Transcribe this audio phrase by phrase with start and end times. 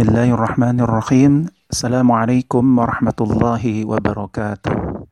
[0.00, 1.52] Bismillahirrahmanirrahim.
[1.68, 5.04] Assalamualaikum warahmatullahi wabarakatuh.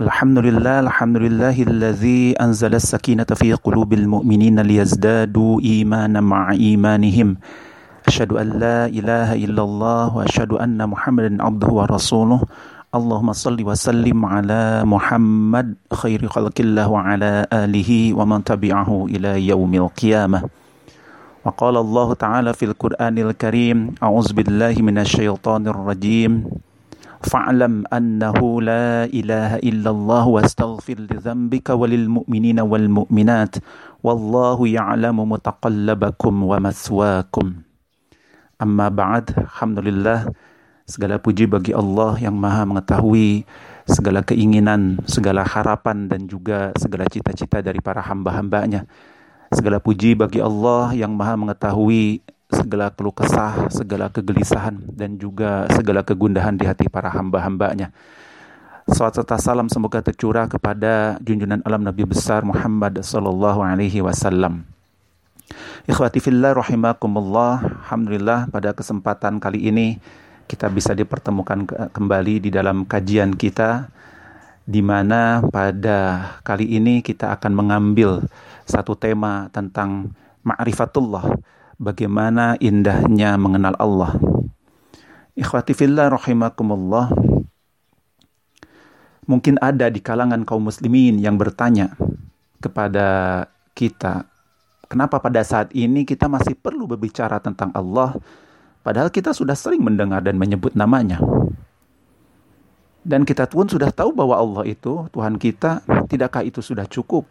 [0.00, 7.36] Alhamdulillah, alhamdulillahillazi anzala as-sakinata fi qulubil mu'minina liyazdadu imanan ma'a imanihim.
[8.08, 12.40] Asyhadu an la ilaha illallah wa asyhadu anna Muhammadan abduhu wa rasuluh.
[12.96, 19.36] Allahumma salli wa sallim ala Muhammad khairi khalqillah wa ala alihi wa man tabi'ahu ila
[19.36, 20.48] yaumil qiyamah.
[21.48, 26.44] وقال الله تعالى في القرآن الكريم أعوذ بالله من الشيطان الرجيم.
[27.24, 33.54] فاعلم أنه لا إله إلا الله واستغفر لذنبك وللمؤمنين والمؤمنات
[34.04, 37.46] والله يعلم متقلبكم ومثواكم.
[38.62, 40.20] أما بعد الحمد لله
[40.84, 43.48] segala puji bagi Allah yang maha mengetahui
[43.88, 48.84] segala keinginan, segala harapan dan juga segala cita-cita dari para hamba-hambanya.
[49.48, 56.00] Segala puji bagi Allah yang maha mengetahui segala keluh kesah, segala kegelisahan, dan juga segala
[56.00, 57.92] kegundahan di hati para hamba-hambanya.
[58.88, 64.64] Salat serta salam semoga tercurah kepada junjungan alam Nabi besar Muhammad sallallahu alaihi wasallam.
[65.84, 67.84] Ikhwati fillah rahimakumullah.
[67.84, 70.00] Alhamdulillah pada kesempatan kali ini
[70.48, 73.92] kita bisa dipertemukan kembali di dalam kajian kita
[74.68, 78.28] di mana pada kali ini kita akan mengambil
[78.68, 80.12] satu tema tentang
[80.44, 81.40] ma'rifatullah,
[81.80, 84.12] bagaimana indahnya mengenal Allah.
[85.32, 87.08] Ikhwati fillah rahimakumullah.
[89.24, 91.96] Mungkin ada di kalangan kaum muslimin yang bertanya
[92.60, 94.28] kepada kita,
[94.84, 98.16] kenapa pada saat ini kita masih perlu berbicara tentang Allah
[98.84, 101.20] padahal kita sudah sering mendengar dan menyebut namanya.
[103.08, 105.80] Dan kita pun sudah tahu bahwa Allah itu Tuhan kita,
[106.12, 107.24] tidakkah itu sudah cukup?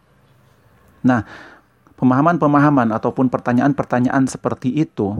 [1.06, 1.22] Nah,
[1.94, 5.14] pemahaman-pemahaman ataupun pertanyaan-pertanyaan seperti itu,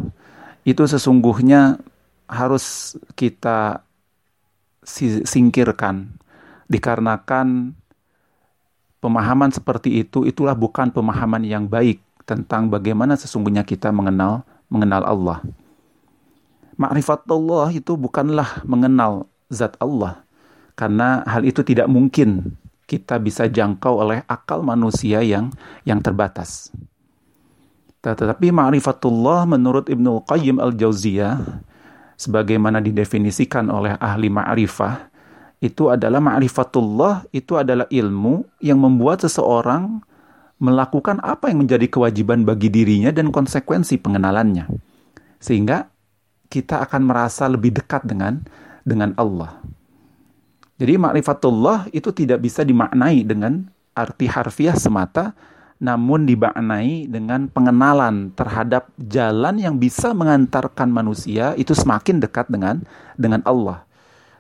[0.67, 1.79] itu sesungguhnya
[2.27, 3.87] harus kita
[5.23, 6.11] singkirkan.
[6.67, 7.79] Dikarenakan
[8.99, 15.39] pemahaman seperti itu, itulah bukan pemahaman yang baik tentang bagaimana sesungguhnya kita mengenal mengenal Allah.
[16.77, 20.21] Ma'rifatullah itu bukanlah mengenal zat Allah,
[20.79, 22.55] karena hal itu tidak mungkin
[22.87, 25.51] kita bisa jangkau oleh akal manusia yang
[25.83, 26.71] yang terbatas.
[27.99, 31.67] Tetapi ma'rifatullah menurut Ibnu Qayyim al-Jauziyah
[32.15, 35.11] sebagaimana didefinisikan oleh ahli ma'rifah
[35.59, 39.99] itu adalah ma'rifatullah itu adalah ilmu yang membuat seseorang
[40.63, 44.71] melakukan apa yang menjadi kewajiban bagi dirinya dan konsekuensi pengenalannya.
[45.43, 45.91] Sehingga
[46.47, 48.47] kita akan merasa lebih dekat dengan
[48.87, 49.59] dengan Allah.
[50.79, 53.67] Jadi ma'rifatullah itu tidak bisa dimaknai dengan
[53.99, 55.35] arti harfiah semata,
[55.83, 62.87] namun dimaknai dengan pengenalan terhadap jalan yang bisa mengantarkan manusia itu semakin dekat dengan
[63.19, 63.83] dengan Allah.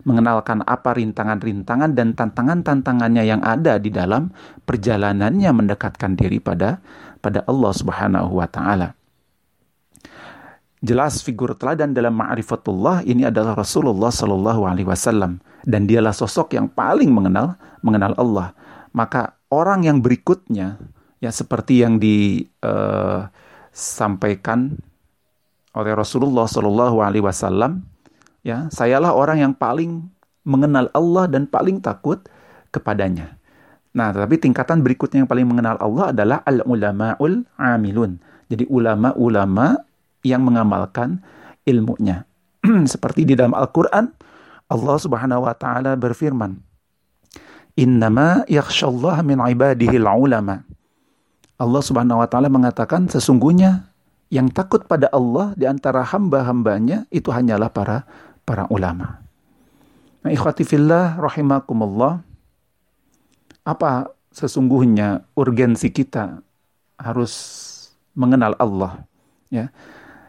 [0.06, 4.30] Mengenalkan apa rintangan-rintangan dan tantangan-tantangannya yang ada di dalam
[4.62, 6.78] perjalanannya mendekatkan diri pada
[7.18, 8.94] pada Allah Subhanahu wa taala.
[10.78, 16.72] Jelas figur teladan dalam ma'rifatullah ini adalah Rasulullah Shallallahu alaihi wasallam dan dialah sosok yang
[16.72, 18.56] paling mengenal mengenal Allah.
[18.96, 20.80] Maka orang yang berikutnya
[21.20, 27.84] ya seperti yang disampaikan uh, oleh Rasulullah Shallallahu alaihi wasallam
[28.40, 30.08] ya, sayalah orang yang paling
[30.48, 32.24] mengenal Allah dan paling takut
[32.72, 33.36] kepadanya.
[33.92, 38.16] Nah, tetapi tingkatan berikutnya yang paling mengenal Allah adalah al-ulamaul amilun.
[38.48, 39.76] Jadi ulama-ulama
[40.24, 41.20] yang mengamalkan
[41.68, 42.24] ilmunya.
[42.92, 44.08] Seperti di dalam Al-Quran,
[44.68, 46.60] Allah subhanahu wa ta'ala berfirman,
[47.78, 50.66] Innama yakhshallah min ibadihil ulama.
[51.58, 53.88] Allah subhanahu wa ta'ala mengatakan, sesungguhnya
[54.28, 58.04] yang takut pada Allah di antara hamba-hambanya itu hanyalah para
[58.44, 59.24] para ulama.
[60.20, 62.20] Nah, ikhwati fillah rahimakumullah.
[63.64, 66.40] Apa sesungguhnya urgensi kita
[66.98, 67.32] harus
[68.12, 69.04] mengenal Allah,
[69.48, 69.70] ya.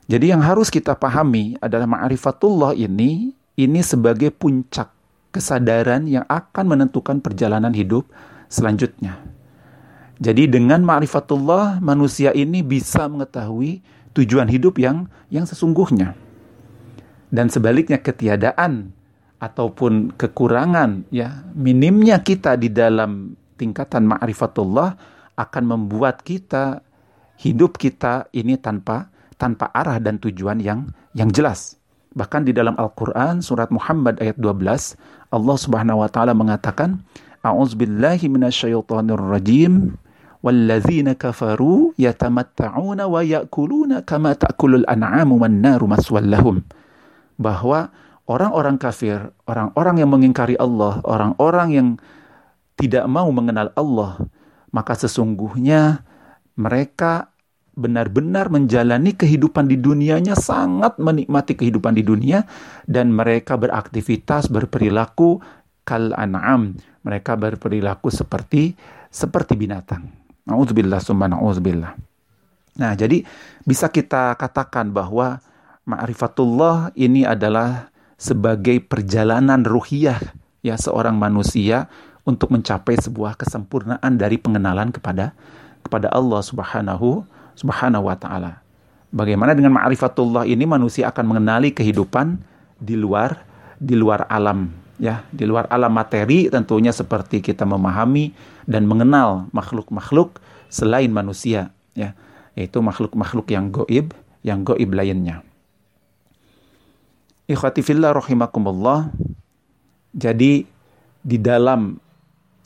[0.10, 4.96] Jadi yang harus kita pahami adalah ma'rifatullah ini ini sebagai puncak
[5.36, 8.08] kesadaran yang akan menentukan perjalanan hidup
[8.48, 9.20] selanjutnya.
[10.20, 13.84] Jadi dengan ma'rifatullah manusia ini bisa mengetahui
[14.16, 16.16] tujuan hidup yang yang sesungguhnya.
[17.30, 18.96] Dan sebaliknya ketiadaan
[19.40, 24.96] ataupun kekurangan ya minimnya kita di dalam tingkatan ma'rifatullah
[25.40, 26.84] akan membuat kita
[27.40, 29.08] hidup kita ini tanpa
[29.40, 31.80] tanpa arah dan tujuan yang yang jelas.
[32.18, 34.98] Bahkan di dalam Al-Qur'an surat Muhammad ayat 12
[35.30, 37.06] Allah Subhanahu wa taala mengatakan
[37.46, 39.96] A'udzubillahi minasyaitonir rajim
[40.44, 46.66] walladzina kafaru yatamatta'una wa ya'kuluna kama ta'kulul an'amu wan naru maswal lahum.
[47.40, 47.88] bahwa
[48.28, 51.88] orang-orang kafir, orang-orang yang mengingkari Allah, orang-orang yang
[52.76, 54.20] tidak mau mengenal Allah,
[54.76, 56.04] maka sesungguhnya
[56.60, 57.32] mereka
[57.80, 62.44] benar-benar menjalani kehidupan di dunianya sangat menikmati kehidupan di dunia
[62.86, 65.40] dan mereka beraktivitas berperilaku
[65.88, 66.76] kal an'am
[67.08, 68.76] mereka berperilaku seperti
[69.10, 70.12] seperti binatang.
[70.46, 72.10] Nauzubillah summa nauzubillah
[72.80, 73.28] Nah, jadi
[73.68, 75.44] bisa kita katakan bahwa
[75.84, 80.20] ma'rifatullah ini adalah sebagai perjalanan ruhiyah
[80.64, 81.92] ya seorang manusia
[82.24, 85.36] untuk mencapai sebuah kesempurnaan dari pengenalan kepada
[85.84, 87.28] kepada Allah Subhanahu
[87.60, 88.64] Subhanahu wa taala.
[89.12, 92.40] Bagaimana dengan ma'rifatullah ini manusia akan mengenali kehidupan
[92.80, 93.44] di luar
[93.76, 98.32] di luar alam ya, di luar alam materi tentunya seperti kita memahami
[98.64, 100.40] dan mengenal makhluk-makhluk
[100.72, 102.16] selain manusia ya
[102.60, 104.12] yaitu makhluk-makhluk yang goib,
[104.44, 105.44] yang goib lainnya.
[107.50, 109.10] Ikhwati fillah rahimakumullah.
[110.14, 110.68] Jadi
[111.24, 111.96] di dalam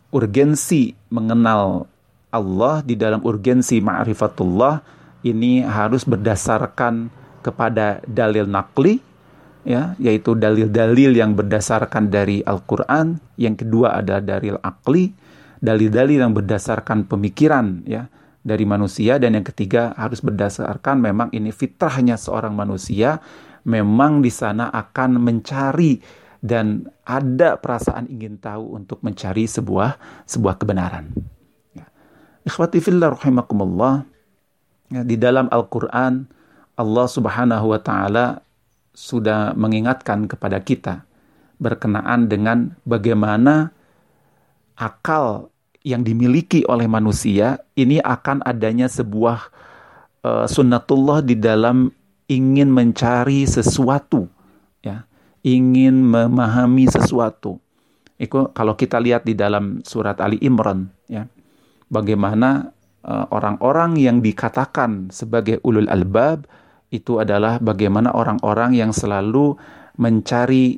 [0.10, 1.86] urgensi mengenal
[2.33, 4.81] Allah, di dalam urgensi ma'rifatullah
[5.24, 7.13] ini harus berdasarkan
[7.45, 9.00] kepada dalil nakli
[9.63, 15.12] ya yaitu dalil-dalil yang berdasarkan dari Al-Qur'an, yang kedua adalah dalil akli,
[15.63, 18.12] dalil-dalil yang berdasarkan pemikiran ya
[18.44, 23.24] dari manusia dan yang ketiga harus berdasarkan memang ini fitrahnya seorang manusia
[23.63, 26.03] memang di sana akan mencari
[26.44, 29.95] dan ada perasaan ingin tahu untuk mencari sebuah
[30.27, 31.07] sebuah kebenaran.
[32.44, 34.04] Ikhwati fillah rahimakumullah.
[34.92, 36.28] Ya, di dalam Al-Qur'an
[36.75, 38.44] Allah Subhanahu wa taala
[38.94, 41.07] sudah mengingatkan kepada kita
[41.57, 43.72] berkenaan dengan bagaimana
[44.75, 45.50] akal
[45.88, 49.50] yang dimiliki oleh manusia ini akan adanya sebuah
[50.28, 51.90] uh, sunnatullah di dalam
[52.28, 54.28] ingin mencari sesuatu
[54.84, 55.07] ya.
[55.44, 57.60] Ingin memahami sesuatu.
[58.16, 61.28] Itu kalau kita lihat di dalam surat Ali Imran ya
[61.94, 62.74] bagaimana
[63.06, 66.50] eh, orang-orang yang dikatakan sebagai ulul albab
[66.90, 69.57] itu adalah bagaimana orang-orang yang selalu
[69.98, 70.78] mencari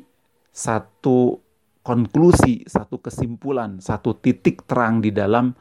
[0.52, 1.40] satu
[1.84, 5.54] konklusi, satu kesimpulan, satu titik terang di dalam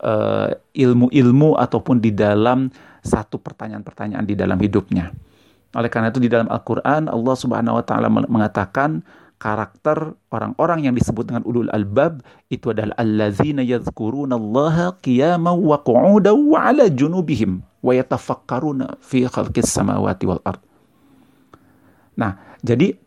[0.00, 2.72] uh, ilmu-ilmu ataupun di dalam
[3.04, 5.12] satu pertanyaan-pertanyaan di dalam hidupnya.
[5.76, 9.04] Oleh karena itu di dalam Al-Qur'an Allah Subhanahu wa taala mengatakan
[9.38, 12.20] karakter orang-orang yang disebut dengan ulul albab
[12.50, 20.24] itu adalah allazina yadhkurunallaha qiyaman wa qu'udan wa 'ala junubihim wa yatafakkaruna fi khalqis samawati
[20.26, 20.58] wal ard.
[22.18, 22.98] Nah, jadi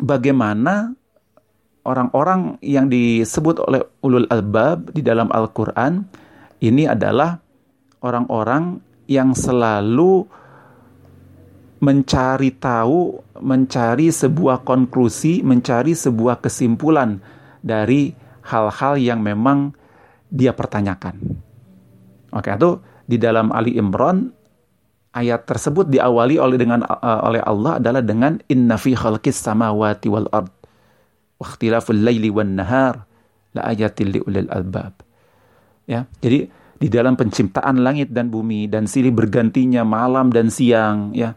[0.00, 0.96] bagaimana
[1.84, 6.08] orang-orang yang disebut oleh ulul albab di dalam Al-Quran
[6.64, 7.40] ini adalah
[8.00, 10.24] orang-orang yang selalu
[11.80, 17.18] mencari tahu, mencari sebuah konklusi, mencari sebuah kesimpulan
[17.64, 18.12] dari
[18.44, 19.72] hal-hal yang memang
[20.28, 21.16] dia pertanyakan.
[22.30, 22.70] Oke, itu
[23.08, 24.30] di dalam Ali Imran
[25.16, 30.28] ayat tersebut diawali oleh dengan uh, oleh Allah adalah dengan inna fi khalqis samawati wal
[30.30, 30.52] ard
[31.40, 33.08] Wakhtilaful laili wan nahar
[33.56, 34.92] la ayatil liulil albab.
[35.88, 41.32] Ya, jadi di dalam penciptaan langit dan bumi dan silih bergantinya malam dan siang ya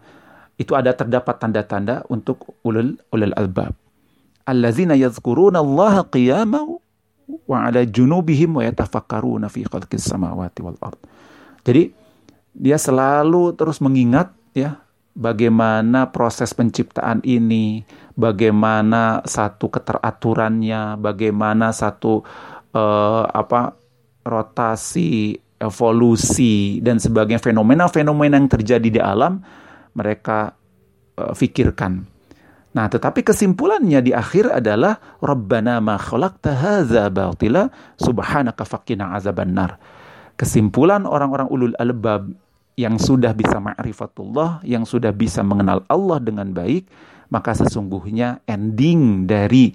[0.57, 3.73] itu ada terdapat tanda-tanda untuk ulul ulul albab.
[4.45, 6.77] Allazina yadhkuruna Allah qiyaman
[7.47, 10.99] wa ala junubihim wa yatafakkaruna fi khalqis samawati wal ard.
[11.63, 11.89] Jadi
[12.53, 14.83] dia selalu terus mengingat ya
[15.17, 17.81] bagaimana proses penciptaan ini,
[18.13, 22.21] bagaimana satu keteraturannya, bagaimana satu
[22.75, 23.73] uh, apa
[24.21, 29.39] rotasi, evolusi dan sebagainya fenomena-fenomena yang terjadi di alam
[29.93, 30.53] mereka
[31.17, 32.05] uh, fikirkan.
[32.73, 37.69] Nah, tetapi kesimpulannya di akhir adalah Rabbana ma khalaqta hadza batila
[38.01, 39.77] subhanaka faqina azabannar.
[40.33, 42.33] Kesimpulan orang-orang ulul albab
[42.73, 46.89] yang sudah bisa ma'rifatullah, yang sudah bisa mengenal Allah dengan baik,
[47.29, 49.69] maka sesungguhnya ending dari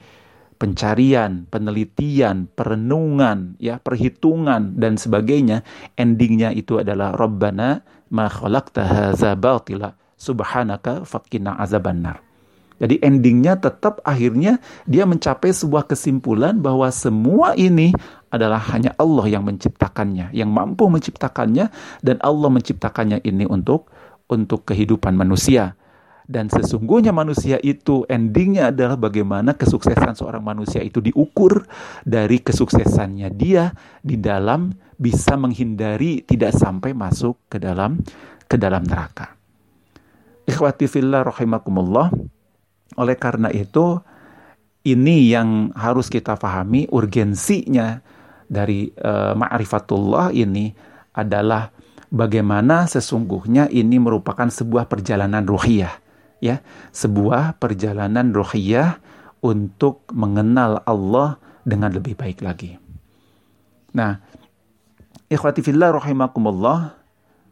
[0.59, 5.63] pencarian, penelitian, perenungan, ya, perhitungan dan sebagainya,
[5.95, 7.79] endingnya itu adalah Rabbana
[8.11, 12.21] ma khalaqta hadza batila subhanaka faqina azabannar.
[12.79, 17.91] Jadi endingnya tetap akhirnya dia mencapai sebuah kesimpulan bahwa semua ini
[18.31, 21.75] adalah hanya Allah yang menciptakannya, yang mampu menciptakannya
[22.07, 23.91] dan Allah menciptakannya ini untuk
[24.31, 25.75] untuk kehidupan manusia.
[26.29, 31.65] Dan sesungguhnya manusia itu endingnya adalah bagaimana kesuksesan seorang manusia itu diukur
[32.05, 33.73] dari kesuksesannya dia
[34.05, 34.69] di dalam
[35.01, 37.97] bisa menghindari tidak sampai masuk ke dalam
[38.45, 39.38] ke dalam neraka.
[40.49, 42.09] Ikhwati fillah rahimakumullah.
[42.97, 44.00] Oleh karena itu,
[44.88, 48.00] ini yang harus kita pahami urgensinya
[48.49, 50.73] dari uh, ma'rifatullah ini
[51.12, 51.69] adalah
[52.09, 56.62] bagaimana sesungguhnya ini merupakan sebuah perjalanan ruhiyah ya
[56.95, 58.99] sebuah perjalanan ruhiyah
[59.43, 62.75] untuk mengenal Allah dengan lebih baik lagi.
[63.95, 64.19] Nah,
[65.31, 66.98] ikhwati fillah rahimakumullah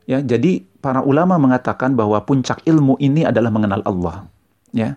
[0.07, 4.31] ya jadi para ulama mengatakan bahwa puncak ilmu ini adalah mengenal Allah
[4.71, 4.95] ya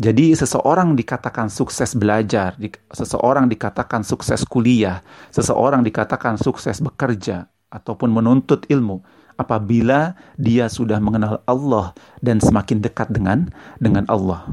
[0.00, 8.08] jadi seseorang dikatakan sukses belajar, di, seseorang dikatakan sukses kuliah, seseorang dikatakan sukses bekerja ataupun
[8.10, 9.04] menuntut ilmu
[9.36, 13.46] apabila dia sudah mengenal Allah dan semakin dekat dengan
[13.78, 14.48] dengan Allah.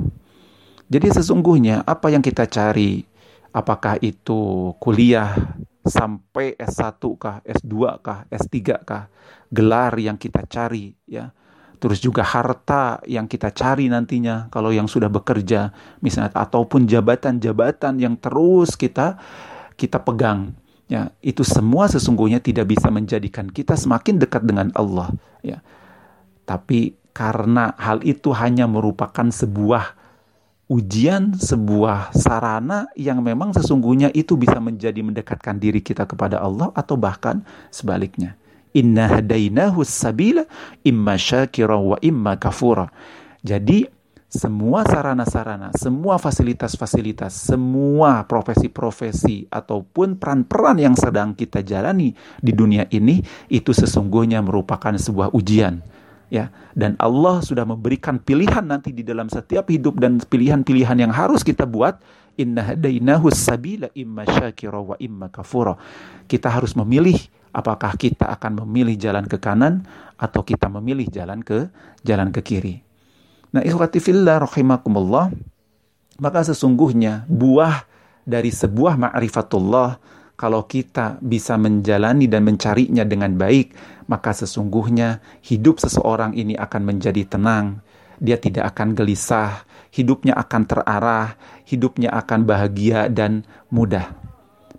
[0.89, 3.05] Jadi sesungguhnya apa yang kita cari
[3.49, 5.33] apakah itu kuliah
[5.89, 9.09] sampai S1 kah, S2 kah, S3 kah,
[9.49, 11.33] gelar yang kita cari ya.
[11.79, 15.71] Terus juga harta yang kita cari nantinya kalau yang sudah bekerja
[16.03, 19.15] misalnya ataupun jabatan-jabatan yang terus kita
[19.79, 20.53] kita pegang
[20.91, 21.11] ya.
[21.23, 25.07] Itu semua sesungguhnya tidak bisa menjadikan kita semakin dekat dengan Allah
[25.39, 25.63] ya.
[26.43, 29.98] Tapi karena hal itu hanya merupakan sebuah
[30.69, 36.93] ujian sebuah sarana yang memang sesungguhnya itu bisa menjadi mendekatkan diri kita kepada Allah atau
[36.93, 37.41] bahkan
[37.73, 38.37] sebaliknya
[38.77, 40.45] Inna hadainahu sabila
[40.85, 42.93] imma syakira wa imma kafura.
[43.41, 43.89] Jadi
[44.29, 53.25] semua sarana-sarana, semua fasilitas-fasilitas, semua profesi-profesi ataupun peran-peran yang sedang kita jalani di dunia ini
[53.49, 55.81] itu sesungguhnya merupakan sebuah ujian
[56.29, 61.41] ya dan Allah sudah memberikan pilihan nanti di dalam setiap hidup dan pilihan-pilihan yang harus
[61.41, 61.97] kita buat
[62.39, 65.75] inna hadainahu sabila imma syakira wa imma kafura
[66.29, 67.17] kita harus memilih
[67.53, 71.69] apakah kita akan memilih jalan ke kanan atau kita memilih jalan ke
[72.05, 72.75] jalan ke kiri.
[73.49, 75.33] Nah, ikhwati fillah rahimakumullah,
[76.21, 77.87] maka sesungguhnya buah
[78.27, 79.97] dari sebuah ma'rifatullah
[80.39, 83.75] kalau kita bisa menjalani dan mencarinya dengan baik,
[84.07, 87.83] maka sesungguhnya hidup seseorang ini akan menjadi tenang.
[88.23, 91.35] Dia tidak akan gelisah, hidupnya akan terarah,
[91.67, 94.15] hidupnya akan bahagia dan mudah.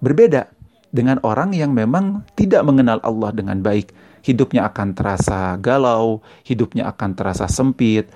[0.00, 0.48] Berbeda
[0.88, 3.92] dengan orang yang memang tidak mengenal Allah dengan baik.
[4.24, 8.08] Hidupnya akan terasa galau, hidupnya akan terasa sempit,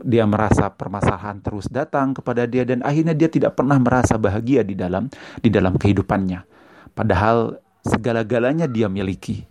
[0.00, 4.72] dia merasa permasalahan terus datang kepada dia dan akhirnya dia tidak pernah merasa bahagia di
[4.72, 6.57] dalam di dalam kehidupannya.
[6.98, 9.46] Padahal segala-galanya dia miliki.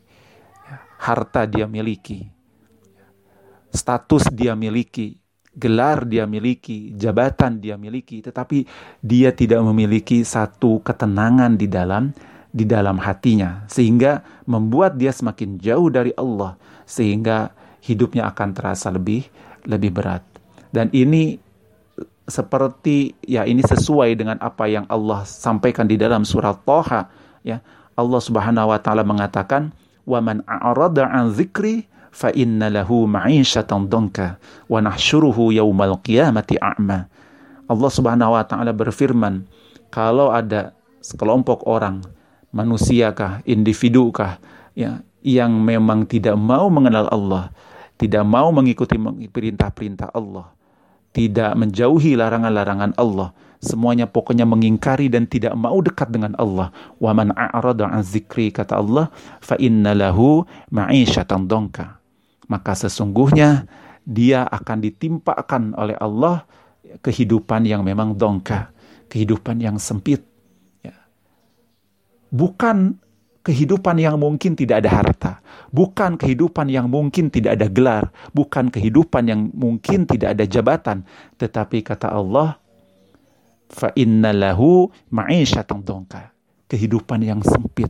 [1.00, 2.28] Harta dia miliki.
[3.72, 5.16] Status dia miliki,
[5.56, 8.68] gelar dia miliki, jabatan dia miliki, tetapi
[9.00, 12.12] dia tidak memiliki satu ketenangan di dalam
[12.52, 13.64] di dalam hatinya.
[13.72, 16.60] Sehingga membuat dia semakin jauh dari Allah.
[16.84, 19.24] Sehingga hidupnya akan terasa lebih
[19.64, 20.24] lebih berat.
[20.68, 21.40] Dan ini
[22.28, 27.62] seperti ya ini sesuai dengan apa yang Allah sampaikan di dalam surat Toha ya.
[27.98, 29.74] Allah Subhanahu wa taala mengatakan
[30.06, 34.38] wa man a'rada an dzikri fa inna lahu ma'isyatan danka
[34.70, 37.10] wa nahsyuruhu yaumal qiyamati a'ma.
[37.68, 39.44] Allah Subhanahu wa taala berfirman
[39.90, 42.06] kalau ada sekelompok orang
[42.54, 44.40] manusiakah, individukah
[44.78, 47.52] ya yang memang tidak mau mengenal Allah,
[48.00, 48.96] tidak mau mengikuti
[49.28, 50.48] perintah-perintah Allah,
[51.12, 56.70] tidak menjauhi larangan-larangan Allah, semuanya pokoknya mengingkari dan tidak mau dekat dengan Allah.
[57.02, 59.10] Wa man a'rada an zikri kata Allah,
[59.42, 61.98] fa inna lahu ma'isyatan dongka.
[62.48, 63.68] Maka sesungguhnya
[64.08, 66.48] dia akan ditimpakan oleh Allah
[67.04, 68.72] kehidupan yang memang dongka,
[69.12, 70.24] kehidupan yang sempit,
[72.32, 72.96] bukan
[73.44, 75.32] kehidupan yang mungkin tidak ada harta,
[75.72, 81.08] bukan kehidupan yang mungkin tidak ada gelar, bukan kehidupan yang mungkin tidak ada jabatan,
[81.40, 82.60] tetapi kata Allah,
[83.70, 86.32] fa innalahu ma'isyatan dongka.
[86.68, 87.88] Kehidupan yang sempit.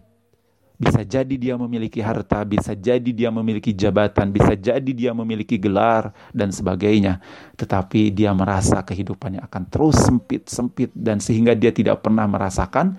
[0.77, 6.13] Bisa jadi dia memiliki harta, bisa jadi dia memiliki jabatan, bisa jadi dia memiliki gelar
[6.29, 7.17] dan sebagainya.
[7.57, 12.93] Tetapi dia merasa kehidupannya akan terus sempit, sempit dan sehingga dia tidak pernah merasakan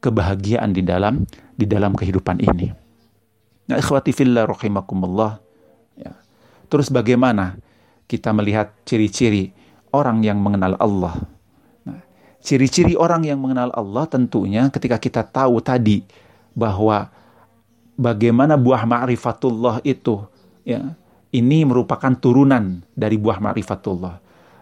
[0.00, 2.72] kebahagiaan di dalam di dalam kehidupan ini.
[3.68, 5.44] Nah, ikhwati fillah rahimakumullah.
[6.00, 6.16] Ya.
[6.72, 7.60] Terus bagaimana
[8.08, 9.52] kita melihat ciri-ciri
[9.92, 11.20] orang yang mengenal Allah?
[12.40, 16.02] Ciri-ciri orang yang mengenal Allah tentunya ketika kita tahu tadi
[16.56, 17.12] bahwa
[18.00, 20.24] bagaimana buah ma'rifatullah itu
[20.64, 20.96] ya
[21.30, 24.14] ini merupakan turunan dari buah ma'rifatullah.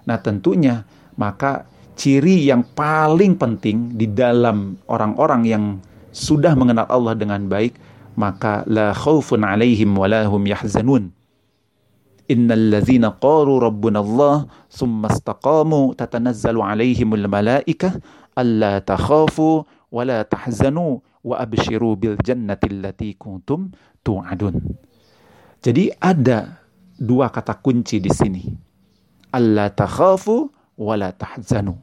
[0.04, 0.84] Nah, tentunya
[1.16, 1.64] maka
[1.98, 5.64] ciri yang paling penting di dalam orang-orang yang
[6.12, 7.74] sudah mengenal Allah dengan baik,
[8.18, 11.10] maka la khaufun alaihim wa lahum yahzanun.
[12.28, 17.96] Innal ladzina qalu rabbuna Allah summa istaqamu tatanazzalu alaihimul malaikah
[18.36, 23.72] alla takhafu wa la tahzanu wa abshiru bil jannati allati kuntum
[24.04, 24.60] tu'adun.
[25.64, 26.60] Jadi ada
[27.00, 28.44] dua kata kunci di sini.
[29.32, 31.80] Alla takhafu wa la tahzanu.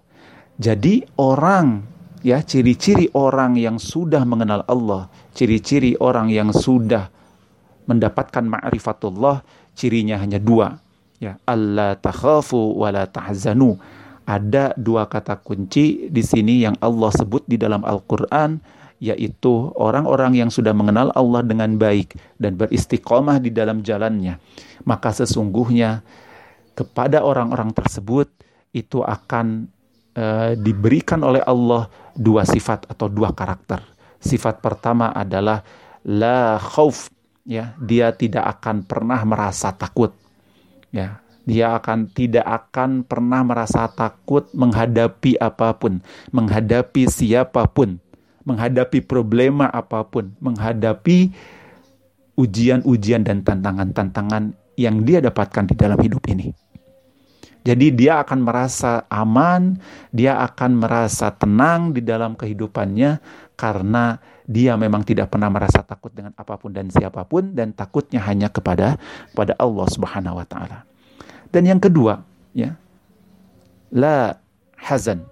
[0.62, 1.84] Jadi orang
[2.22, 7.12] ya ciri-ciri orang yang sudah mengenal Allah, ciri-ciri orang yang sudah
[7.86, 10.80] mendapatkan ma'rifatullah cirinya hanya dua.
[11.20, 13.78] Ya Allah takhafu wala tahzanu.
[14.26, 18.58] Ada dua kata kunci di sini yang Allah sebut di dalam Al-Qur'an
[18.98, 24.42] yaitu orang-orang yang sudah mengenal Allah dengan baik dan beristiqomah di dalam jalannya.
[24.88, 26.02] Maka sesungguhnya
[26.74, 28.32] kepada orang-orang tersebut
[28.76, 29.70] itu akan
[30.18, 33.84] uh, diberikan oleh Allah dua sifat atau dua karakter.
[34.20, 35.62] Sifat pertama adalah
[36.08, 37.12] la khauf
[37.46, 40.12] ya dia tidak akan pernah merasa takut.
[40.90, 46.02] Ya dia akan tidak akan pernah merasa takut menghadapi apa pun
[46.34, 48.02] menghadapi siapa pun
[48.50, 51.30] menghadapi problema apa pun menghadapi
[52.36, 56.52] ujian-ujian dan tantangan-tantangan yang dia dapatkan di dalam hidup ini.
[57.66, 59.82] Jadi dia akan merasa aman,
[60.14, 63.18] dia akan merasa tenang di dalam kehidupannya
[63.58, 68.22] karena dia memang tidak pernah merasa takut dengan apa pun dan siapa pun dan takutnya
[68.22, 69.02] hanya kepada
[69.34, 70.86] pada Allah Subhanahu wa taala.
[71.50, 72.22] Dan yang kedua,
[72.54, 72.78] ya.
[73.90, 74.38] La
[74.78, 75.26] hazan.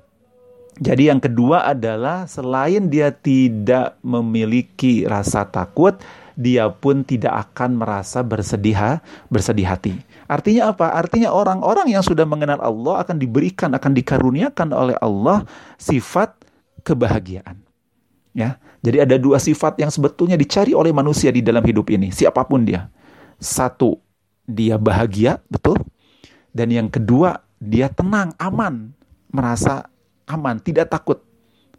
[0.81, 5.93] Jadi yang kedua adalah selain dia tidak memiliki rasa takut,
[6.33, 8.97] dia pun tidak akan merasa bersedih
[9.29, 9.93] bersedih hati.
[10.25, 10.97] Artinya apa?
[10.97, 15.45] Artinya orang-orang yang sudah mengenal Allah akan diberikan, akan dikaruniakan oleh Allah
[15.77, 16.33] sifat
[16.81, 17.72] kebahagiaan.
[18.33, 22.41] Ya, jadi ada dua sifat yang sebetulnya dicari oleh manusia di dalam hidup ini, siapa
[22.49, 22.89] pun dia.
[23.37, 24.01] Satu,
[24.49, 25.77] dia bahagia, betul.
[26.49, 28.91] Dan yang kedua, dia tenang, aman,
[29.29, 29.85] merasa
[30.25, 31.21] aman, tidak takut,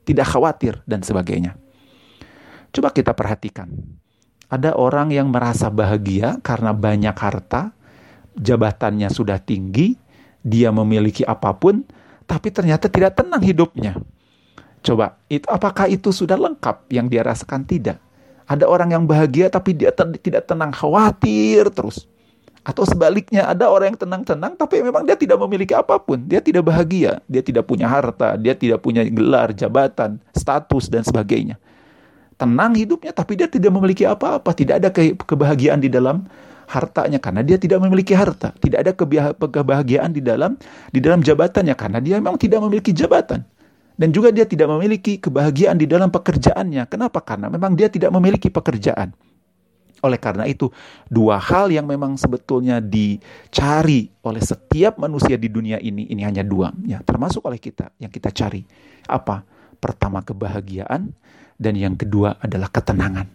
[0.06, 1.58] tidak khawatir dan sebagainya.
[2.74, 3.70] Coba kita perhatikan.
[4.46, 7.74] Ada orang yang merasa bahagia karena banyak harta,
[8.38, 9.98] jabatannya sudah tinggi,
[10.44, 11.82] dia memiliki apa pun,
[12.26, 13.98] tapi ternyata tidak tenang hidupnya.
[14.84, 17.64] Coba, itu apakah itu sudah lengkap yang dia rasakan?
[17.64, 17.96] Tidak.
[18.44, 22.04] Ada orang yang bahagia tapi dia ten tidak tenang, khawatir terus.
[22.64, 26.20] Atau sebaliknya, ada orang yang tenang-tenang tapi memang dia tidak memiliki apa pun.
[26.28, 31.56] Dia tidak bahagia, dia tidak punya harta, dia tidak punya gelar, jabatan, status, dan sebagainya.
[32.36, 36.28] Tenang hidupnya tapi dia tidak memiliki apa-apa, tidak ada ke kebahagiaan di dalam
[36.68, 38.92] hartanya karena dia tidak memiliki harta, tidak ada
[39.48, 40.60] kebahagiaan di dalam
[40.92, 43.44] di dalam jabatannya karena dia memang tidak memiliki jabatan.
[43.94, 46.90] Dan juga dia tidak memiliki kebahagiaan di dalam pekerjaannya.
[46.90, 47.22] Kenapa?
[47.22, 49.14] Karena memang dia tidak memiliki pekerjaan.
[50.04, 50.68] Oleh karena itu,
[51.08, 56.68] dua hal yang memang sebetulnya dicari oleh setiap manusia di dunia ini, ini hanya dua,
[56.84, 58.60] ya, termasuk oleh kita yang kita cari.
[59.08, 59.40] Apa?
[59.80, 61.08] Pertama kebahagiaan
[61.56, 63.32] dan yang kedua adalah ketenangan.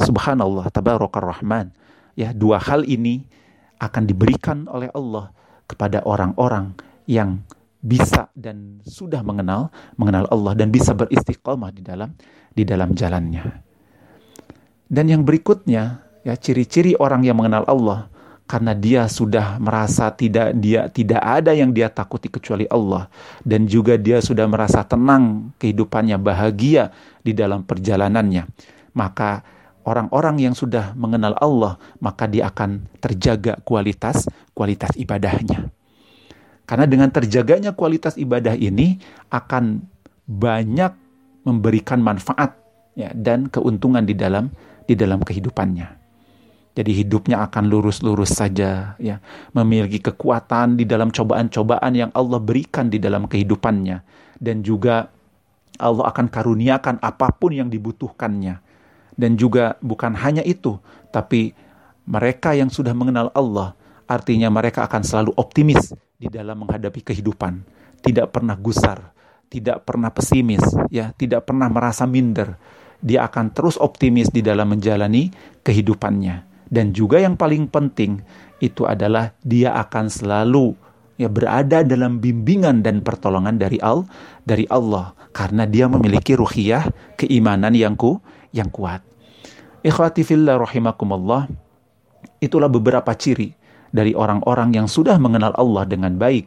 [0.00, 1.68] Subhanallah, tabarakar rahman.
[2.16, 3.28] Ya, dua hal ini
[3.76, 5.28] akan diberikan oleh Allah
[5.68, 6.72] kepada orang-orang
[7.04, 7.44] yang
[7.80, 12.12] bisa dan sudah mengenal mengenal Allah dan bisa beristiqomah di dalam
[12.52, 13.44] di dalam jalannya.
[14.90, 18.12] Dan yang berikutnya ya ciri-ciri orang yang mengenal Allah
[18.50, 23.06] karena dia sudah merasa tidak dia tidak ada yang dia takuti kecuali Allah
[23.46, 26.90] dan juga dia sudah merasa tenang kehidupannya bahagia
[27.22, 28.50] di dalam perjalanannya
[28.90, 29.46] maka
[29.86, 35.70] orang-orang yang sudah mengenal Allah maka dia akan terjaga kualitas kualitas ibadahnya
[36.70, 39.82] karena dengan terjaganya kualitas ibadah ini akan
[40.30, 40.94] banyak
[41.42, 42.54] memberikan manfaat
[42.94, 44.54] ya dan keuntungan di dalam
[44.86, 45.98] di dalam kehidupannya.
[46.78, 49.18] Jadi hidupnya akan lurus-lurus saja ya,
[49.50, 54.06] memiliki kekuatan di dalam cobaan-cobaan yang Allah berikan di dalam kehidupannya
[54.38, 55.10] dan juga
[55.82, 58.62] Allah akan karuniakan apa pun yang dibutuhkannya.
[59.18, 60.78] Dan juga bukan hanya itu,
[61.10, 61.50] tapi
[62.06, 63.74] mereka yang sudah mengenal Allah
[64.06, 67.64] artinya mereka akan selalu optimis di dalam menghadapi kehidupan,
[68.04, 69.16] tidak pernah gusar,
[69.48, 70.60] tidak pernah pesimis,
[70.92, 72.60] ya, tidak pernah merasa minder.
[73.00, 75.32] Dia akan terus optimis di dalam menjalani
[75.64, 76.68] kehidupannya.
[76.68, 78.20] Dan juga yang paling penting
[78.60, 80.76] itu adalah dia akan selalu
[81.16, 84.04] ya berada dalam bimbingan dan pertolongan dari Al
[84.44, 88.20] dari Allah karena dia memiliki ruhiyah keimanan yang ku
[88.52, 89.00] yang kuat.
[89.80, 91.48] Ikhwati fillah rahimakumullah.
[92.40, 93.56] Itulah beberapa ciri
[93.90, 96.46] dari orang-orang yang sudah mengenal Allah dengan baik.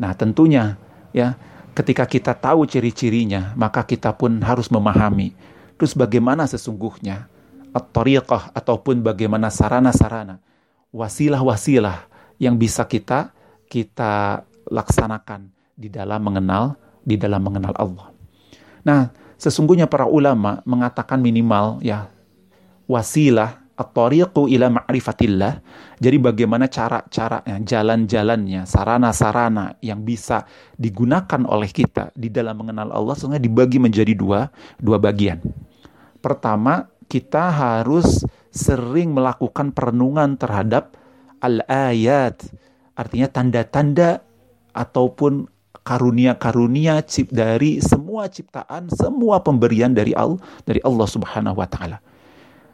[0.00, 0.76] Nah, tentunya
[1.12, 1.36] ya,
[1.76, 5.32] ketika kita tahu ciri-cirinya, maka kita pun harus memahami
[5.78, 7.30] terus bagaimana sesungguhnya
[7.70, 10.42] at-tariqah ataupun bagaimana sarana-sarana,
[10.90, 12.10] wasilah-wasilah
[12.42, 13.30] yang bisa kita
[13.70, 16.74] kita laksanakan di dalam mengenal
[17.06, 18.08] di dalam mengenal Allah.
[18.82, 22.10] Nah, sesungguhnya para ulama mengatakan minimal ya
[22.90, 25.62] wasilah at-tariqu ila ma'rifatillah.
[26.02, 30.42] Jadi bagaimana cara-caranya, jalan-jalannya, sarana-sarana yang bisa
[30.74, 34.50] digunakan oleh kita di dalam mengenal Allah sebenarnya dibagi menjadi dua,
[34.82, 35.38] dua bagian.
[36.18, 40.98] Pertama, kita harus sering melakukan perenungan terhadap
[41.38, 42.42] al-ayat,
[42.98, 44.26] artinya tanda-tanda
[44.74, 45.46] ataupun
[45.86, 47.00] karunia-karunia
[47.32, 50.36] dari semua ciptaan, semua pemberian dari Allah
[50.68, 52.02] dari Allah Subhanahu wa taala.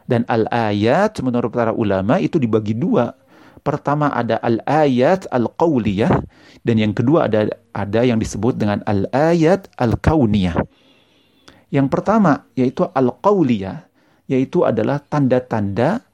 [0.04, 3.16] Dan al-ayat menurut para ulama itu dibagi dua.
[3.64, 6.12] Pertama ada al-ayat al-qawliyah
[6.60, 10.60] dan yang kedua ada ada yang disebut dengan al-ayat al-kauniyah.
[11.72, 13.88] Yang pertama yaitu al-qawliyah
[14.28, 16.04] yaitu adalah tanda-tanda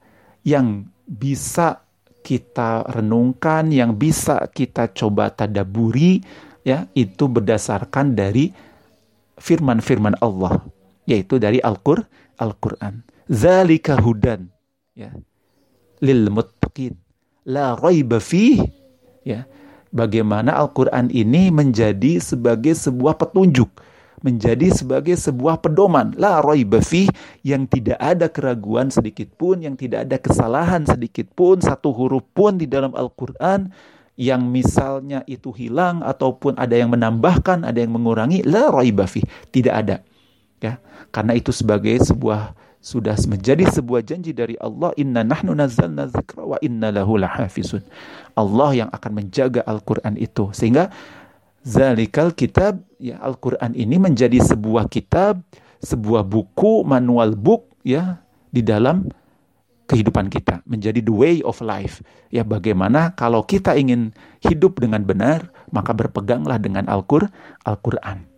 [0.47, 1.83] yang bisa
[2.23, 6.23] kita renungkan, yang bisa kita coba tadaburi
[6.61, 8.53] ya itu berdasarkan dari
[9.41, 10.61] firman-firman Allah
[11.09, 12.07] yaitu dari Al-Qur'an.
[12.41, 13.10] Al-Qur'an.
[13.31, 14.51] Zalika hudan.
[14.91, 15.15] Ya.
[16.03, 16.99] Lil muttaqin.
[17.47, 18.59] La raiba fih.
[19.23, 19.47] Ya.
[19.95, 23.71] Bagaimana Al-Qur'an ini menjadi sebagai sebuah petunjuk
[24.21, 26.13] menjadi sebagai sebuah pedoman.
[26.15, 27.09] La raiba fih.
[27.41, 32.55] Yang tidak ada keraguan sedikit pun yang tidak ada kesalahan sedikit pun satu huruf pun
[32.61, 33.73] di dalam Al-Qur'an
[34.21, 39.09] yang misalnya itu hilang ataupun ada yang menambahkan ada yang mengurangi la raiba
[39.49, 39.95] tidak ada.
[40.61, 40.77] Ya.
[41.09, 46.57] Karena itu sebagai sebuah sudah menjadi sebuah janji dari Allah inna nahnu nazzalna dzikra wa
[46.65, 47.85] inna lahu lahafizun.
[48.33, 50.49] Allah yang akan menjaga Al-Qur'an itu.
[50.49, 50.89] Sehingga
[51.61, 55.45] zalikal kitab ya Al-Qur'an ini menjadi sebuah kitab
[55.81, 58.17] sebuah buku manual book ya
[58.49, 59.05] di dalam
[59.85, 60.65] kehidupan kita.
[60.65, 62.01] Menjadi the way of life.
[62.33, 64.09] Ya bagaimana kalau kita ingin
[64.41, 67.29] hidup dengan benar maka berpeganglah dengan Al-Qur'an
[67.61, 68.30] Al-Qur'an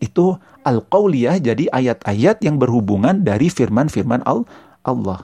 [0.00, 0.34] itu
[0.64, 5.20] al-qauliyah jadi ayat-ayat yang berhubungan dari firman-firman Allah.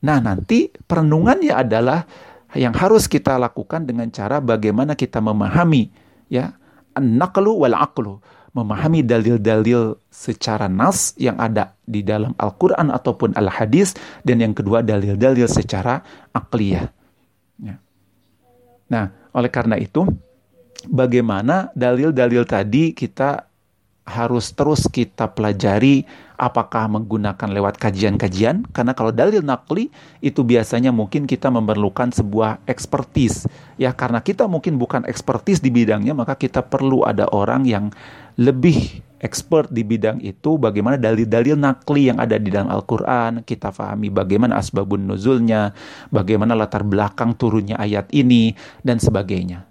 [0.00, 2.08] Nah, nanti perenungannya adalah
[2.56, 5.92] yang harus kita lakukan dengan cara bagaimana kita memahami
[6.32, 6.56] ya
[6.96, 8.16] an-naqlu wal aqlu,
[8.56, 13.92] memahami dalil-dalil secara nas yang ada di dalam Al-Qur'an ataupun Al-Hadis
[14.24, 16.00] dan yang kedua dalil-dalil secara
[16.32, 16.88] akliyah.
[17.60, 17.76] Ya.
[18.88, 20.08] Nah, oleh karena itu
[20.88, 23.44] bagaimana dalil-dalil tadi kita
[24.06, 26.06] harus terus kita pelajari
[26.38, 29.90] apakah menggunakan lewat kajian-kajian karena kalau dalil nakli
[30.22, 33.50] itu biasanya mungkin kita memerlukan sebuah ekspertis.
[33.74, 37.90] Ya karena kita mungkin bukan ekspertis di bidangnya maka kita perlu ada orang yang
[38.38, 44.12] lebih expert di bidang itu bagaimana dalil-dalil nakli yang ada di dalam Al-Quran kita fahami
[44.12, 45.72] bagaimana asbabun nuzulnya
[46.12, 48.52] bagaimana latar belakang turunnya ayat ini
[48.84, 49.64] dan sebagainya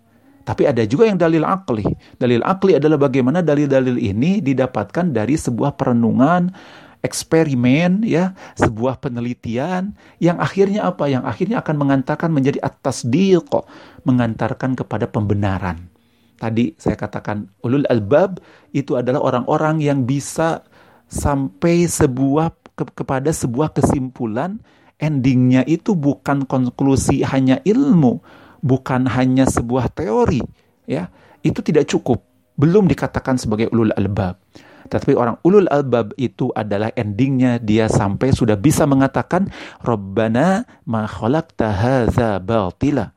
[0.46, 1.82] tapi ada juga yang dalil akli.
[2.22, 6.54] Dalil akli adalah bagaimana dalil-dalil ini didapatkan dari sebuah perenungan,
[7.02, 11.10] eksperimen, ya, sebuah penelitian yang akhirnya apa?
[11.10, 13.02] Yang akhirnya akan mengantarkan menjadi atas
[13.50, 13.66] kok,
[14.06, 15.90] mengantarkan kepada pembenaran.
[16.38, 18.38] Tadi saya katakan ulul albab
[18.70, 20.62] itu adalah orang-orang yang bisa
[21.10, 24.62] sampai sebuah ke, kepada sebuah kesimpulan
[25.00, 28.20] endingnya itu bukan konklusi hanya ilmu
[28.66, 30.42] bukan hanya sebuah teori,
[30.90, 31.14] ya,
[31.46, 32.26] itu tidak cukup.
[32.58, 34.42] Belum dikatakan sebagai ulul albab.
[34.86, 39.50] Tetapi orang ulul albab itu adalah endingnya dia sampai sudah bisa mengatakan
[39.82, 43.10] Rabbana ma khalaqta hadza batila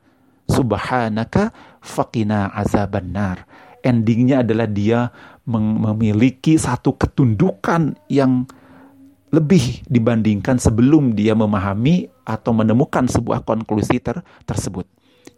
[0.49, 3.45] subhanaka faqina azaban nar.
[3.85, 5.13] Endingnya adalah dia
[5.47, 8.43] memiliki satu ketundukan yang
[9.29, 14.89] lebih dibandingkan sebelum dia memahami atau menemukan sebuah konklusi ter tersebut.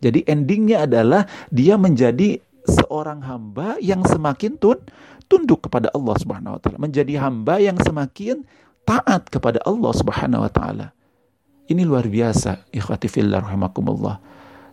[0.02, 4.82] Jadi endingnya adalah dia menjadi seorang hamba yang semakin tun
[5.32, 8.44] tunduk kepada Allah Subhanahu wa taala, menjadi hamba yang semakin
[8.84, 10.88] taat kepada Allah Subhanahu wa taala.
[11.72, 14.20] Ini luar biasa, ikhwati fillah rahimakumullah.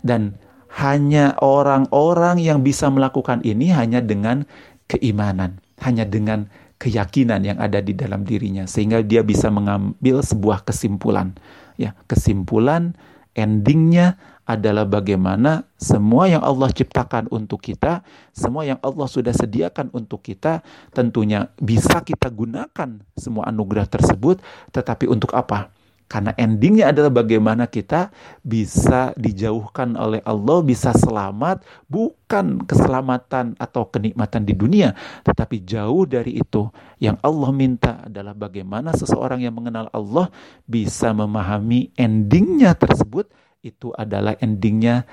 [0.03, 0.35] Dan
[0.83, 4.43] hanya orang-orang yang bisa melakukan ini hanya dengan
[4.91, 11.35] keimanan, hanya dengan keyakinan yang ada di dalam dirinya sehingga dia bisa mengambil sebuah kesimpulan.
[11.79, 12.99] Ya, kesimpulan
[13.39, 18.01] endingnya adalah bagaimana semua yang Allah ciptakan untuk kita,
[18.33, 20.65] semua yang Allah sudah sediakan untuk kita,
[20.97, 24.41] tentunya bisa kita gunakan semua anugerah tersebut,
[24.73, 25.69] tetapi untuk apa?
[26.09, 28.09] Karena endingnya adalah bagaimana kita
[28.41, 36.41] bisa dijauhkan oleh Allah, bisa selamat, bukan keselamatan atau kenikmatan di dunia, tetapi jauh dari
[36.41, 36.65] itu.
[36.97, 40.33] Yang Allah minta adalah bagaimana seseorang yang mengenal Allah
[40.65, 43.29] bisa memahami endingnya tersebut,
[43.63, 45.05] itu adalah endingnya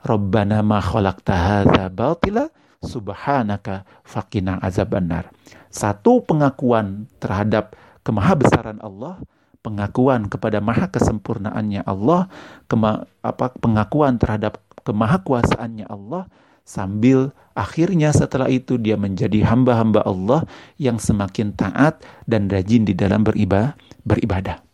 [0.00, 2.48] Rabbana ma khalaqta hadza batila
[2.80, 5.28] subhanaka faqina azabannar.
[5.68, 9.20] Satu pengakuan terhadap kemahabesaran Allah,
[9.60, 12.32] pengakuan kepada maha kesempurnaannya Allah,
[12.66, 14.56] kema, apa, pengakuan terhadap
[14.88, 16.24] kemahakuasaannya Allah,
[16.64, 20.48] sambil akhirnya setelah itu dia menjadi hamba-hamba Allah
[20.80, 23.76] yang semakin taat dan rajin di dalam beribadah.
[24.00, 24.64] beribadah.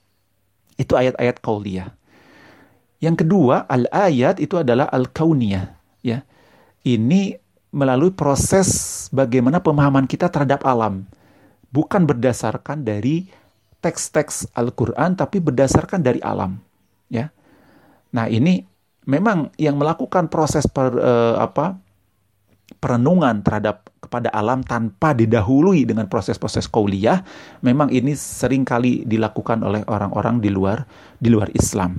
[0.79, 1.91] Itu ayat-ayat kauliyah.
[3.01, 5.67] Yang kedua, al-ayat itu adalah al-kauniyah.
[6.01, 6.25] Ya.
[6.87, 7.37] Ini
[7.75, 8.69] melalui proses
[9.13, 11.05] bagaimana pemahaman kita terhadap alam.
[11.69, 13.29] Bukan berdasarkan dari
[13.85, 16.57] teks-teks Al-Quran, tapi berdasarkan dari alam.
[17.13, 17.29] Ya.
[18.17, 18.65] Nah ini
[19.05, 21.77] memang yang melakukan proses per, uh, apa
[22.83, 27.23] perenungan terhadap kepada alam tanpa didahului dengan proses-proses kauliah,
[27.63, 30.87] memang ini sering kali dilakukan oleh orang-orang di luar
[31.19, 31.99] di luar Islam.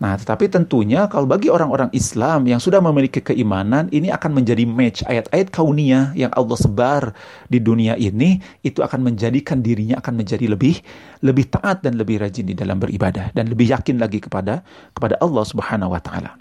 [0.00, 5.04] Nah, tetapi tentunya kalau bagi orang-orang Islam yang sudah memiliki keimanan, ini akan menjadi match
[5.04, 7.12] ayat-ayat kauniyah yang Allah sebar
[7.52, 10.80] di dunia ini, itu akan menjadikan dirinya akan menjadi lebih
[11.20, 14.64] lebih taat dan lebih rajin di dalam beribadah dan lebih yakin lagi kepada
[14.96, 16.32] kepada Allah Subhanahu wa taala.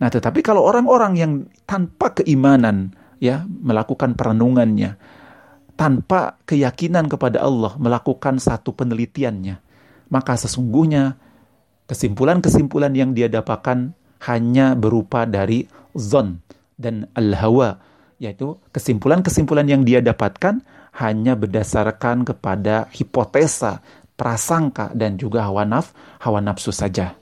[0.00, 1.32] Nah, tetapi kalau orang-orang yang
[1.68, 4.96] tanpa keimanan ya melakukan perenungannya,
[5.76, 9.60] tanpa keyakinan kepada Allah melakukan satu penelitiannya,
[10.08, 11.20] maka sesungguhnya
[11.92, 13.92] kesimpulan-kesimpulan yang dia dapatkan
[14.24, 16.40] hanya berupa dari zon
[16.80, 17.84] dan al-hawa,
[18.16, 20.64] yaitu kesimpulan-kesimpulan yang dia dapatkan
[20.96, 23.84] hanya berdasarkan kepada hipotesa,
[24.16, 25.92] prasangka dan juga hawa naf,
[26.24, 27.12] hawa nafsu saja.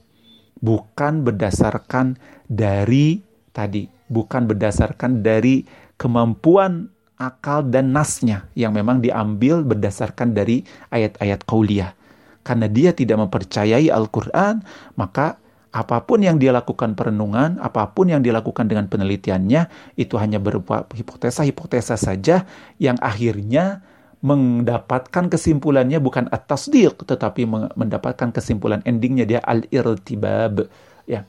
[0.63, 2.15] Bukan berdasarkan
[2.47, 5.67] dari tadi, bukan berdasarkan dari
[5.99, 10.63] kemampuan akal dan nasnya yang memang diambil berdasarkan dari
[10.95, 12.00] ayat-ayat qauliyah
[12.41, 14.65] karena dia tidak mempercayai Al-Quran,
[14.97, 15.37] maka
[15.71, 20.83] apa pun yang dia lakukan perenungan, apa pun yang dilakukan dengan penelitiannya, itu hanya berupa
[20.91, 22.43] hipotesa-hipotesa saja
[22.83, 23.87] yang akhirnya
[24.21, 27.47] mendapatkan kesimpulannya bukan atas dia, tetapi
[27.79, 30.67] mendapatkan kesimpulan endingnya dia al-irtibab.
[31.07, 31.25] Ya.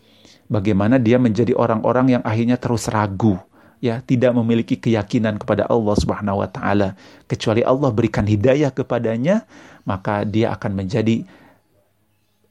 [0.52, 3.40] Bagaimana dia menjadi orang-orang yang akhirnya terus ragu
[3.82, 6.94] ya tidak memiliki keyakinan kepada Allah Subhanahu wa taala
[7.26, 9.50] kecuali Allah berikan hidayah kepadanya
[9.86, 11.26] maka dia akan menjadi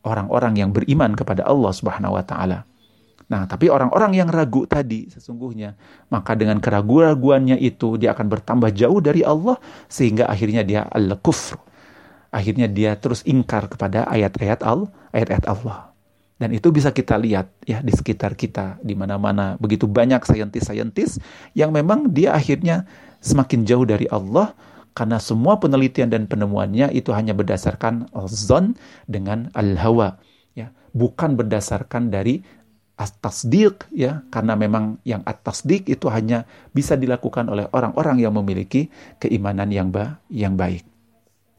[0.05, 2.65] orang-orang yang beriman kepada Allah Subhanahu wa taala.
[3.31, 5.79] Nah, tapi orang-orang yang ragu tadi sesungguhnya,
[6.11, 9.55] maka dengan keraguan-raguannya itu dia akan bertambah jauh dari Allah
[9.87, 11.55] sehingga akhirnya dia al-kufr.
[12.35, 15.95] Akhirnya dia terus ingkar kepada ayat-ayat Allah, ayat-ayat Allah.
[16.41, 21.21] Dan itu bisa kita lihat ya di sekitar kita di mana-mana begitu banyak saintis-saintis
[21.53, 22.89] yang memang dia akhirnya
[23.21, 24.57] semakin jauh dari Allah
[24.93, 28.75] karena semua penelitian dan penemuannya itu hanya berdasarkan zon
[29.07, 30.19] dengan al-hawa
[30.59, 32.43] ya bukan berdasarkan dari
[33.01, 36.45] at-tasdiq ya karena memang yang at-tasdiq itu hanya
[36.77, 40.85] bisa dilakukan oleh orang-orang yang memiliki keimanan yang ba yang baik.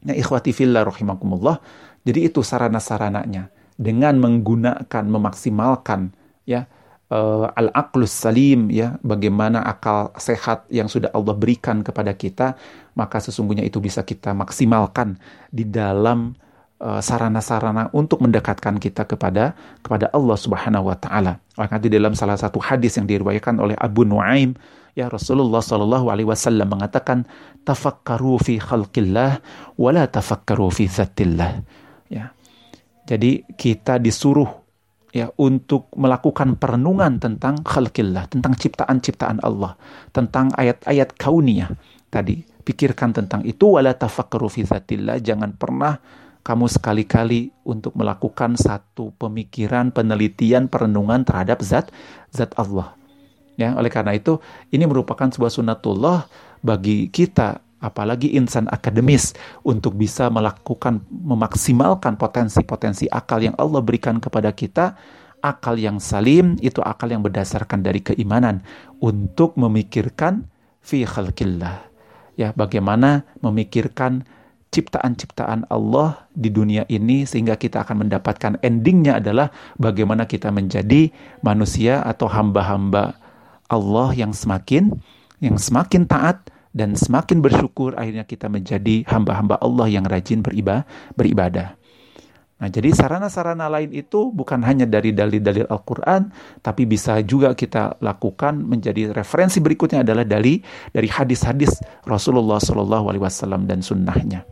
[0.06, 1.58] Nah, ikhwati fillah rahimakumullah.
[2.06, 6.14] Jadi itu sarana-sarananya dengan menggunakan memaksimalkan
[6.46, 6.70] ya
[7.12, 12.56] uh, al-aqlus salim ya bagaimana akal sehat yang sudah Allah berikan kepada kita
[12.96, 15.16] maka sesungguhnya itu bisa kita maksimalkan
[15.48, 16.36] di dalam
[16.76, 21.40] eh, sarana-sarana untuk mendekatkan kita kepada kepada Allah Subhanahu wa taala.
[21.56, 24.52] Maka di dalam salah satu hadis yang diriwayatkan oleh Abu Nuaim
[24.92, 27.24] ya Rasulullah Shallallahu alaihi wasallam mengatakan
[27.64, 29.40] tafakkaru fi khalqillah
[29.80, 31.64] wa la tafakkaru fi dzatillah.
[32.12, 32.36] Ya.
[33.08, 34.61] Jadi kita disuruh
[35.12, 39.76] ya untuk melakukan perenungan tentang khalqillah, tentang ciptaan-ciptaan Allah,
[40.10, 41.70] tentang ayat-ayat kauniyah
[42.08, 44.64] tadi pikirkan tentang itu wala tafakkaru fi
[45.20, 46.00] jangan pernah
[46.42, 51.94] kamu sekali-kali untuk melakukan satu pemikiran, penelitian, perenungan terhadap zat
[52.34, 52.98] zat Allah.
[53.54, 54.42] Ya, oleh karena itu
[54.74, 56.26] ini merupakan sebuah sunatullah
[56.64, 59.34] bagi kita apalagi insan akademis
[59.66, 64.94] untuk bisa melakukan memaksimalkan potensi-potensi akal yang Allah berikan kepada kita
[65.42, 68.62] akal yang salim itu akal yang berdasarkan dari keimanan
[69.02, 70.46] untuk memikirkan
[70.80, 71.90] fi khalqillah.
[72.38, 74.24] Ya bagaimana memikirkan
[74.72, 81.12] ciptaan-ciptaan Allah di dunia ini sehingga kita akan mendapatkan endingnya adalah bagaimana kita menjadi
[81.44, 83.20] manusia atau hamba-hamba
[83.68, 84.96] Allah yang semakin
[85.44, 90.84] yang semakin taat dan semakin bersyukur akhirnya kita menjadi hamba-hamba Allah yang rajin beribadah.
[91.14, 91.76] beribadah.
[92.62, 96.30] Nah, jadi sarana-sarana lain itu bukan hanya dari dalil-dalil Al-Quran,
[96.62, 100.62] tapi bisa juga kita lakukan menjadi referensi berikutnya adalah dari
[100.94, 104.46] dari hadis-hadis Rasulullah Shallallahu Alaihi Wasallam dan sunnahnya.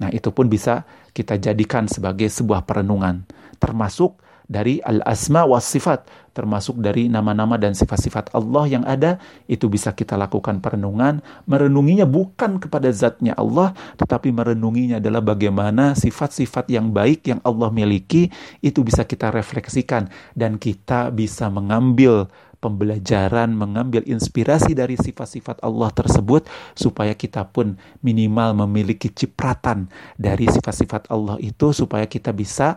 [0.00, 3.28] Nah, itu pun bisa kita jadikan sebagai sebuah perenungan,
[3.60, 4.16] termasuk
[4.50, 9.18] dari al-asma was sifat termasuk dari nama-nama dan sifat-sifat Allah yang ada
[9.50, 11.22] itu bisa kita lakukan perenungan.
[11.46, 18.30] Merenunginya bukan kepada zatnya Allah tetapi merenunginya adalah bagaimana sifat-sifat yang baik yang Allah miliki
[18.62, 20.10] itu bisa kita refleksikan.
[20.34, 28.52] Dan kita bisa mengambil pembelajaran, mengambil inspirasi dari sifat-sifat Allah tersebut supaya kita pun minimal
[28.68, 29.88] memiliki cipratan
[30.20, 32.76] dari sifat-sifat Allah itu supaya kita bisa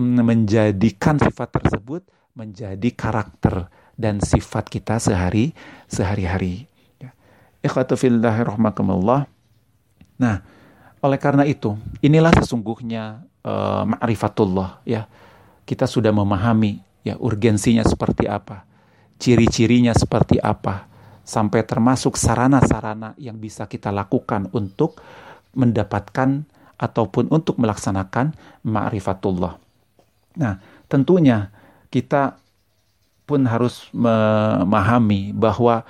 [0.00, 3.68] menjadikan sifat tersebut menjadi karakter
[4.00, 5.52] dan sifat kita sehari
[5.84, 6.64] sehari-hari.
[6.96, 7.12] Ya.
[10.20, 10.36] Nah,
[11.04, 15.04] oleh karena itu, inilah sesungguhnya uh, ma'rifatullah ya.
[15.68, 18.70] Kita sudah memahami ya urgensinya seperti apa
[19.20, 20.88] ciri-cirinya seperti apa,
[21.22, 24.96] sampai termasuk sarana-sarana yang bisa kita lakukan untuk
[25.52, 26.48] mendapatkan
[26.80, 28.32] ataupun untuk melaksanakan
[28.64, 29.60] ma'rifatullah.
[30.40, 30.56] Nah,
[30.88, 31.52] tentunya
[31.92, 32.40] kita
[33.28, 35.84] pun harus memahami bahwa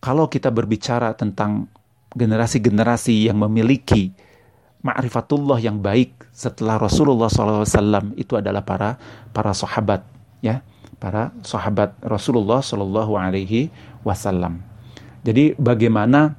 [0.00, 1.68] kalau kita berbicara tentang
[2.14, 4.14] generasi-generasi yang memiliki
[4.80, 8.96] ma'rifatullah yang baik setelah Rasulullah SAW itu adalah para
[9.36, 10.00] para sahabat
[10.40, 10.64] ya
[11.00, 13.72] para sahabat Rasulullah Shallallahu Alaihi
[14.04, 14.60] Wasallam.
[15.24, 16.36] Jadi bagaimana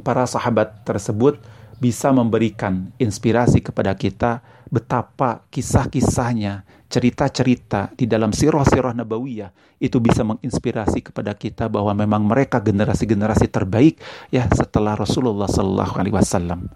[0.00, 1.40] para sahabat tersebut
[1.76, 4.40] bisa memberikan inspirasi kepada kita
[4.72, 12.56] betapa kisah-kisahnya, cerita-cerita di dalam sirah-sirah nabawiyah itu bisa menginspirasi kepada kita bahwa memang mereka
[12.56, 14.00] generasi-generasi terbaik
[14.32, 16.72] ya setelah Rasulullah Shallallahu Alaihi Wasallam.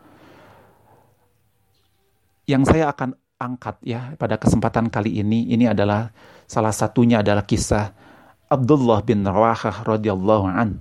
[2.45, 6.13] Yang saya akan angkat ya pada kesempatan kali ini ini adalah
[6.49, 7.93] salah satunya adalah kisah
[8.49, 10.81] Abdullah bin Rawahah radhiyallahu an.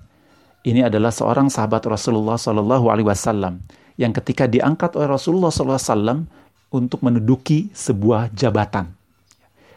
[0.66, 3.62] Ini adalah seorang sahabat Rasulullah Shallallahu alaihi wasallam
[3.96, 6.20] yang ketika diangkat oleh Rasulullah Sallallahu alaihi wasallam
[6.74, 8.94] untuk menduduki sebuah jabatan.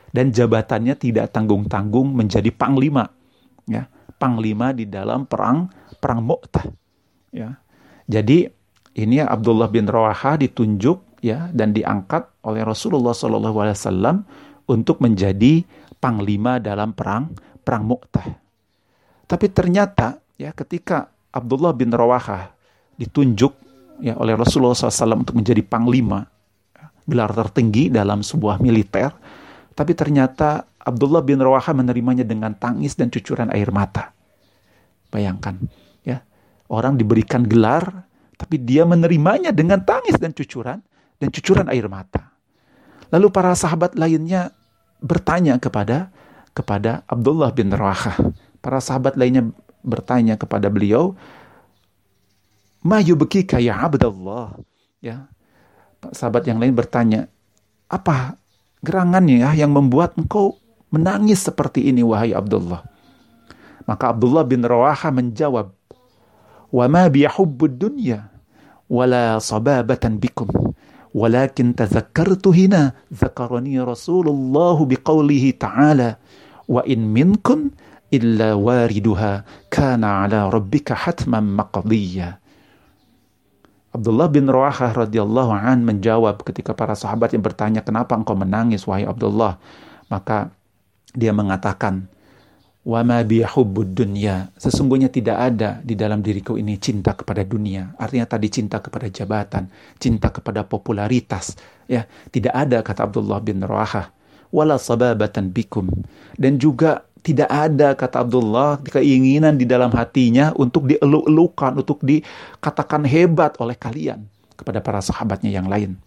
[0.09, 3.13] Dan jabatannya tidak tanggung-tanggung menjadi panglima
[3.69, 3.85] ya,
[4.17, 5.69] panglima di dalam perang
[6.01, 6.65] perang Mu'tah
[7.31, 7.53] ya.
[8.09, 8.49] Jadi
[8.97, 14.25] ini Abdullah bin Rawahah ditunjuk ya dan diangkat oleh Rasulullah SAW
[14.65, 15.61] untuk menjadi
[16.01, 17.29] panglima dalam perang
[17.61, 18.27] perang Mu'tah.
[19.29, 22.49] Tapi ternyata ya ketika Abdullah bin Rawahah
[22.97, 23.53] ditunjuk
[24.01, 26.25] ya oleh Rasulullah SAW untuk menjadi panglima
[27.09, 29.09] gelar tertinggi dalam sebuah militer,
[29.73, 34.13] tapi ternyata Abdullah bin Rawahah menerimanya dengan tangis dan cucuran air mata.
[35.09, 35.57] Bayangkan,
[36.05, 36.21] ya
[36.69, 38.05] orang diberikan gelar,
[38.37, 40.85] tapi dia menerimanya dengan tangis dan cucuran
[41.17, 42.31] dan cucuran air mata.
[43.09, 44.53] Lalu para sahabat lainnya
[45.01, 46.13] bertanya kepada
[46.53, 48.19] kepada Abdullah bin Rawahah.
[48.59, 49.49] Para sahabat lainnya
[49.81, 51.15] bertanya kepada beliau,
[52.83, 54.59] "Ma yubkika ya Abdullah?"
[54.99, 55.31] Ya
[56.12, 57.32] Sahabat yang lain bertanya,
[57.88, 58.36] "Apa
[58.84, 60.60] gerangannya ya yang membuat engkau
[60.92, 62.84] menangis seperti ini wahai Abdullah?"
[63.88, 65.72] Maka Abdullah bin Rawahah menjawab,
[66.72, 67.24] "Wa ma bi
[67.72, 68.32] dunya
[68.92, 70.48] wala sababatan bikum."
[71.14, 76.16] ولكن تذكرت هنا ذكرني رسول الله بقوله تعالى
[76.68, 77.70] وإن منكم
[78.14, 82.38] إلا واردها كان على ربك حتما مقضيا
[83.99, 89.03] Abdullah bin Rawahah radhiyallahu an menjawab ketika para sahabat yang bertanya kenapa engkau menangis wahai
[89.03, 89.59] Abdullah
[90.07, 90.55] maka
[91.19, 92.07] dia mengatakan
[92.89, 94.49] Wa ma dunya.
[94.57, 97.93] Sesungguhnya tidak ada di dalam diriku ini cinta kepada dunia.
[98.01, 99.69] Artinya tadi cinta kepada jabatan,
[100.01, 101.53] cinta kepada popularitas.
[101.85, 104.09] Ya, tidak ada kata Abdullah bin Rawahah.
[104.49, 105.93] Wala sababatan bikum.
[106.41, 113.59] Dan juga tidak ada kata Abdullah keinginan di dalam hatinya untuk dieluk-elukan, untuk dikatakan hebat
[113.59, 114.25] oleh kalian
[114.59, 115.99] kepada para sahabatnya yang lain.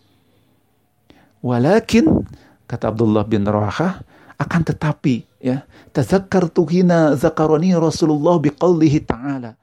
[1.41, 2.25] Walakin
[2.69, 4.03] kata Abdullah bin Rawahah
[4.37, 9.57] akan tetapi ya tazakkartu hina zakaroni Rasulullah biqaulihi ta'ala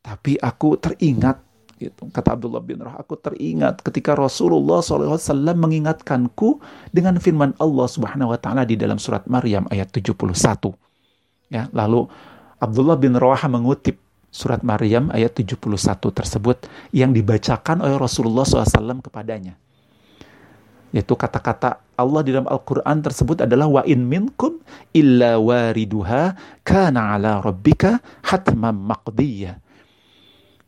[0.00, 1.38] tapi aku teringat
[1.80, 2.12] gitu.
[2.12, 5.16] kata Abdullah bin Rah aku teringat ketika Rasulullah SAW
[5.56, 6.60] mengingatkanku
[6.92, 10.36] dengan firman Allah Subhanahu wa taala di dalam surat Maryam ayat 71
[11.50, 12.06] ya lalu
[12.62, 13.98] Abdullah bin Rawaha mengutip
[14.30, 15.58] surat Maryam ayat 71
[15.98, 19.58] tersebut yang dibacakan oleh Rasulullah SAW kepadanya
[20.90, 24.58] yaitu kata-kata Allah di dalam Al-Quran tersebut adalah wa in minkum
[24.90, 26.34] illa wariduha
[26.66, 29.58] kana ala rabbika hatman maqdiyah.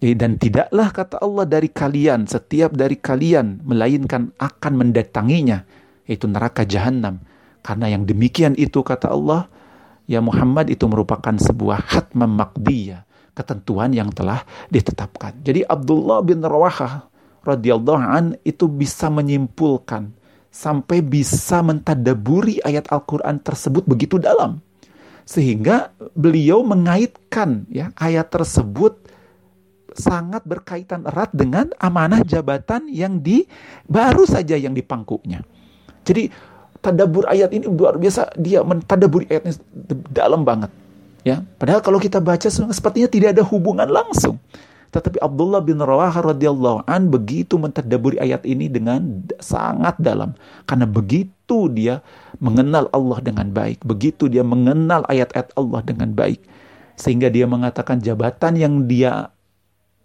[0.02, 5.62] Dan tidaklah kata Allah dari kalian, setiap dari kalian melainkan akan mendatanginya,
[6.10, 7.22] yaitu neraka jahanam.
[7.62, 9.46] Karena yang demikian itu kata Allah,
[10.12, 15.40] ya Muhammad itu merupakan sebuah hatman maqdiyah, ketentuan yang telah ditetapkan.
[15.40, 17.08] Jadi Abdullah bin Rawahah
[17.40, 20.12] radhiyallahu an itu bisa menyimpulkan
[20.52, 24.60] sampai bisa mentadaburi ayat Al-Quran tersebut begitu dalam.
[25.24, 29.00] Sehingga beliau mengaitkan ya ayat tersebut
[29.96, 33.48] sangat berkaitan erat dengan amanah jabatan yang di
[33.88, 35.40] baru saja yang dipangkunya.
[36.02, 36.28] Jadi
[36.82, 39.54] tadabur ayat ini luar biasa dia mentadaburi ayatnya
[40.10, 40.68] dalam banget.
[41.22, 44.42] Ya, padahal kalau kita baca sepertinya tidak ada hubungan langsung.
[44.92, 50.36] Tetapi Abdullah bin Rawaha radhiyallahu an begitu mentadaburi ayat ini dengan sangat dalam
[50.68, 52.04] karena begitu dia
[52.42, 56.44] mengenal Allah dengan baik, begitu dia mengenal ayat-ayat Allah dengan baik
[56.98, 59.32] sehingga dia mengatakan jabatan yang dia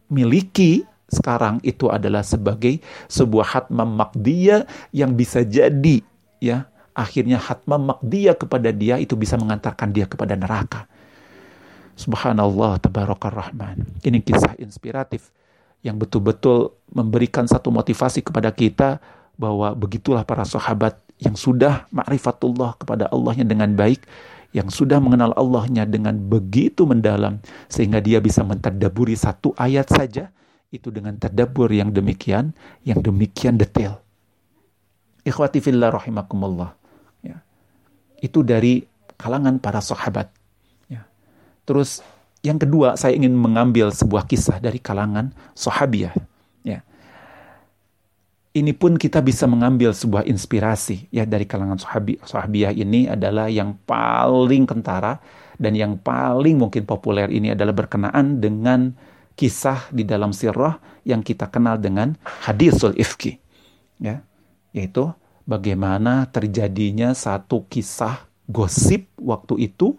[0.08, 2.80] miliki sekarang itu adalah sebagai
[3.12, 6.04] sebuah hatmam makdiyah yang bisa jadi
[6.42, 10.90] ya akhirnya hatmam makdiyah kepada dia itu bisa mengantarkan dia kepada neraka.
[11.98, 13.86] Subhanallah, tabarakar rahman.
[14.06, 15.34] Ini kisah inspiratif
[15.82, 19.02] yang betul-betul memberikan satu motivasi kepada kita
[19.38, 24.06] bahwa begitulah para sahabat yang sudah ma'rifatullah kepada Allahnya dengan baik,
[24.54, 30.30] yang sudah mengenal Allahnya dengan begitu mendalam, sehingga dia bisa mentadaburi satu ayat saja,
[30.74, 32.54] itu dengan tadabur yang demikian,
[32.86, 34.02] yang demikian detail.
[35.28, 36.72] Ikhwati fillah rahimakumullah.
[37.20, 37.44] Ya.
[38.24, 38.88] Itu dari
[39.20, 40.32] kalangan para sahabat.
[41.68, 42.00] Terus
[42.40, 46.16] yang kedua, saya ingin mengambil sebuah kisah dari kalangan sahabiah.
[46.64, 46.80] Ya.
[48.56, 53.76] Ini pun kita bisa mengambil sebuah inspirasi ya dari kalangan sahabi, sahabiah ini adalah yang
[53.84, 55.20] paling kentara
[55.60, 58.96] dan yang paling mungkin populer ini adalah berkenaan dengan
[59.38, 62.16] kisah di dalam sirah yang kita kenal dengan
[62.48, 63.38] hadisul ifki.
[64.02, 64.24] Ya,
[64.76, 65.12] yaitu
[65.48, 69.96] bagaimana terjadinya satu kisah gosip waktu itu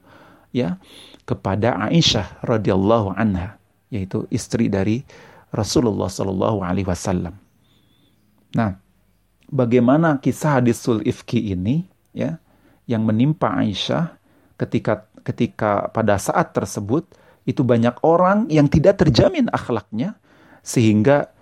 [0.52, 0.80] ya
[1.28, 3.60] kepada Aisyah radhiyallahu anha
[3.92, 5.04] yaitu istri dari
[5.48, 7.36] Rasulullah Shallallahu alaihi wasallam.
[8.52, 8.76] Nah,
[9.48, 12.36] bagaimana kisah hadisul ifki ini ya
[12.88, 14.16] yang menimpa Aisyah
[14.60, 17.04] ketika ketika pada saat tersebut
[17.48, 20.16] itu banyak orang yang tidak terjamin akhlaknya
[20.60, 21.32] sehingga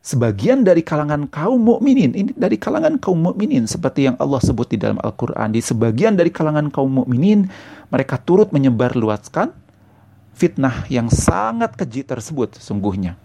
[0.00, 4.80] sebagian dari kalangan kaum mukminin ini dari kalangan kaum mukminin seperti yang Allah sebut di
[4.80, 7.52] dalam Al-Qur'an di sebagian dari kalangan kaum mukminin
[7.92, 9.52] mereka turut menyebar luaskan
[10.32, 13.20] fitnah yang sangat keji tersebut sungguhnya.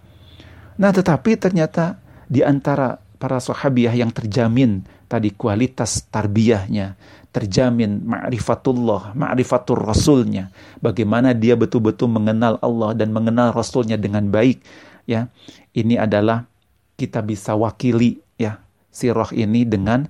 [0.76, 1.96] Nah, tetapi ternyata
[2.28, 7.00] di antara para sahabiah yang terjamin tadi kualitas tarbiyahnya,
[7.32, 10.52] terjamin ma'rifatullah, ma'rifatul rasulnya,
[10.84, 14.60] bagaimana dia betul-betul mengenal Allah dan mengenal rasulnya dengan baik,
[15.08, 15.32] ya.
[15.72, 16.48] Ini adalah
[16.96, 18.60] kita bisa wakili ya
[18.92, 20.08] sirah ini dengan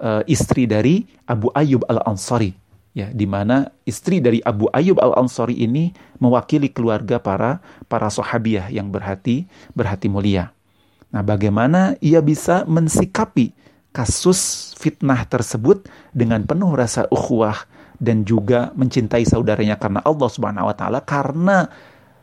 [0.00, 2.56] uh, istri dari Abu Ayyub Al-Ansari
[2.94, 7.60] ya di mana istri dari Abu Ayyub Al-Ansari ini mewakili keluarga para
[7.90, 10.54] para sahabiah yang berhati berhati mulia.
[11.10, 13.54] Nah, bagaimana ia bisa mensikapi
[13.94, 17.70] kasus fitnah tersebut dengan penuh rasa ukhuwah
[18.02, 21.70] dan juga mencintai saudaranya karena Allah Subhanahu wa taala karena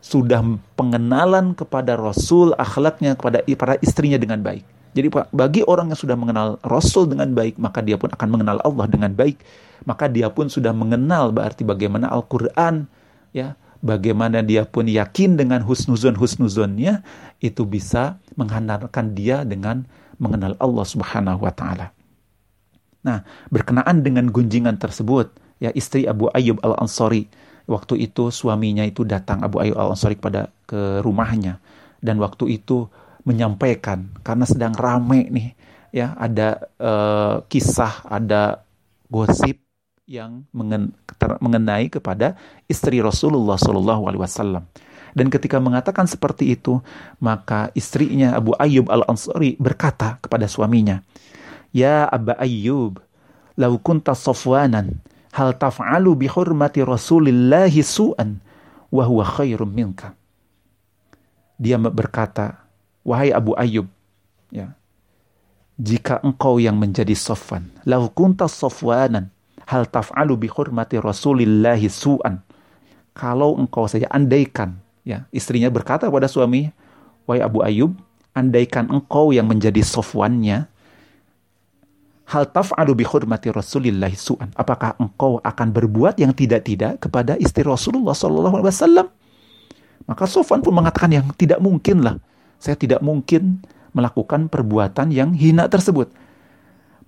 [0.02, 0.42] sudah
[0.74, 4.66] pengenalan kepada Rasul, akhlaknya kepada para istrinya dengan baik.
[4.92, 8.86] Jadi bagi orang yang sudah mengenal Rasul dengan baik, maka dia pun akan mengenal Allah
[8.92, 9.40] dengan baik.
[9.88, 12.92] Maka dia pun sudah mengenal berarti bagaimana Al-Quran,
[13.32, 17.08] ya, bagaimana dia pun yakin dengan husnuzon husnuzonnya,
[17.40, 19.88] itu bisa menghantarkan dia dengan
[20.20, 21.96] mengenal Allah Subhanahu wa taala.
[23.02, 27.26] Nah, berkenaan dengan gunjingan tersebut, ya istri Abu Ayyub Al-Ansari
[27.70, 31.62] waktu itu suaminya itu datang Abu Ayyub Al Ansari kepada ke rumahnya.
[32.02, 32.90] Dan waktu itu
[33.22, 35.54] menyampaikan karena sedang rame nih
[35.94, 38.66] ya ada uh, kisah ada
[39.06, 39.62] gosip
[40.10, 40.44] yang
[41.40, 42.34] mengenai kepada
[42.66, 44.66] istri Rasulullah Shallallahu Alaihi Wasallam.
[45.12, 46.82] Dan ketika mengatakan seperti itu
[47.22, 51.06] maka istrinya Abu Ayyub Al Ansari berkata kepada suaminya
[51.76, 53.00] ya Abu Ayyub
[53.60, 55.00] lau kunta safwanan
[55.32, 58.40] hal taf'alu bi hurmati Rasulillahi su'an
[58.92, 60.14] wa huwa khairum minka.
[61.62, 62.64] Dia berkata,
[63.06, 63.86] wahai Abu Ayyub,
[64.50, 64.74] ya,
[65.78, 69.30] jika engkau yang menjadi sofwan, lau kunta sofwanan,
[69.70, 72.42] hal taf'alu bi hurmati Rasulillahi su'an.
[73.12, 76.72] Kalau engkau saja andaikan, ya, istrinya berkata kepada suami,
[77.28, 77.92] wahai Abu Ayyub,
[78.32, 80.71] andaikan engkau yang menjadi sofwannya,
[82.32, 84.56] hal taf'alu bi hurmati Rasulillah su'an.
[84.56, 89.08] Apakah engkau akan berbuat yang tidak-tidak kepada istri Rasulullah sallallahu alaihi wasallam?
[90.08, 92.16] Maka Sofan pun mengatakan yang tidak mungkin lah.
[92.58, 93.60] Saya tidak mungkin
[93.92, 96.08] melakukan perbuatan yang hina tersebut.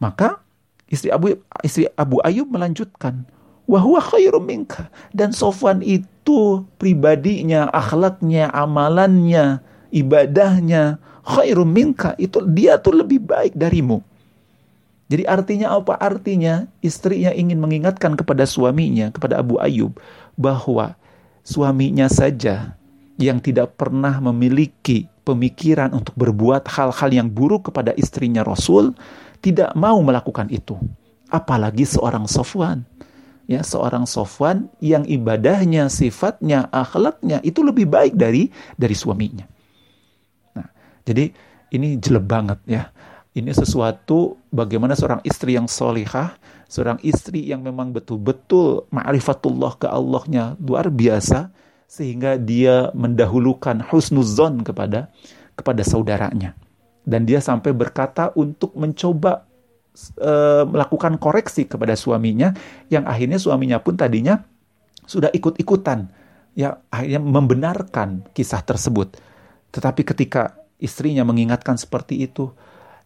[0.04, 0.44] Maka
[0.92, 3.24] istri Abu istri Abu Ayub melanjutkan,
[3.64, 9.64] "Wa khairum minka." Dan Sofwan itu pribadinya, akhlaknya, amalannya,
[9.96, 12.12] ibadahnya khairum minka.
[12.20, 14.04] Itu dia tuh lebih baik darimu.
[15.14, 15.94] Jadi artinya apa?
[16.02, 19.94] Artinya istrinya ingin mengingatkan kepada suaminya, kepada Abu Ayyub,
[20.34, 20.98] bahwa
[21.46, 22.74] suaminya saja
[23.22, 28.98] yang tidak pernah memiliki pemikiran untuk berbuat hal-hal yang buruk kepada istrinya Rasul,
[29.38, 30.82] tidak mau melakukan itu.
[31.30, 32.82] Apalagi seorang Sofwan.
[33.46, 38.50] Ya, seorang Sofwan yang ibadahnya, sifatnya, akhlaknya itu lebih baik dari
[38.82, 39.46] dari suaminya.
[40.58, 40.74] Nah,
[41.06, 41.30] jadi
[41.70, 42.90] ini jelek banget ya
[43.34, 46.38] ini sesuatu bagaimana seorang istri yang solihah,
[46.70, 51.50] seorang istri yang memang betul-betul ma'rifatullah ke Allahnya luar biasa,
[51.90, 55.10] sehingga dia mendahulukan husnuzon kepada
[55.58, 56.54] kepada saudaranya.
[57.04, 59.50] Dan dia sampai berkata untuk mencoba
[60.22, 62.54] uh, melakukan koreksi kepada suaminya,
[62.94, 64.46] yang akhirnya suaminya pun tadinya
[65.10, 66.06] sudah ikut-ikutan,
[66.54, 69.18] ya akhirnya membenarkan kisah tersebut.
[69.74, 72.54] Tetapi ketika istrinya mengingatkan seperti itu,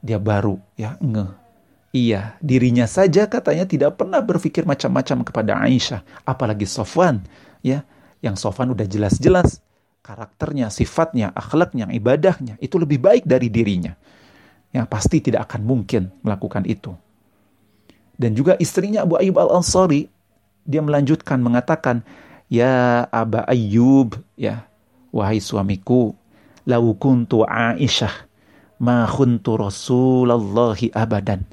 [0.01, 1.47] dia baru ya nge.
[1.95, 7.23] Iya, dirinya saja katanya tidak pernah berpikir macam-macam kepada Aisyah, apalagi Sofwan,
[7.63, 7.87] ya,
[8.21, 9.63] yang Sofwan udah jelas-jelas
[10.03, 13.95] karakternya, sifatnya, akhlaknya, ibadahnya itu lebih baik dari dirinya.
[14.75, 16.91] Ya, pasti tidak akan mungkin melakukan itu.
[18.19, 20.11] Dan juga istrinya Abu Ayyub Al-Ansari
[20.67, 22.03] dia melanjutkan mengatakan,
[22.51, 24.67] "Ya Aba Ayyub, ya,
[25.15, 26.11] wahai suamiku,
[26.67, 28.26] lau kuntu Aisyah
[28.81, 31.45] ma khuntu Rasulullahi abadan.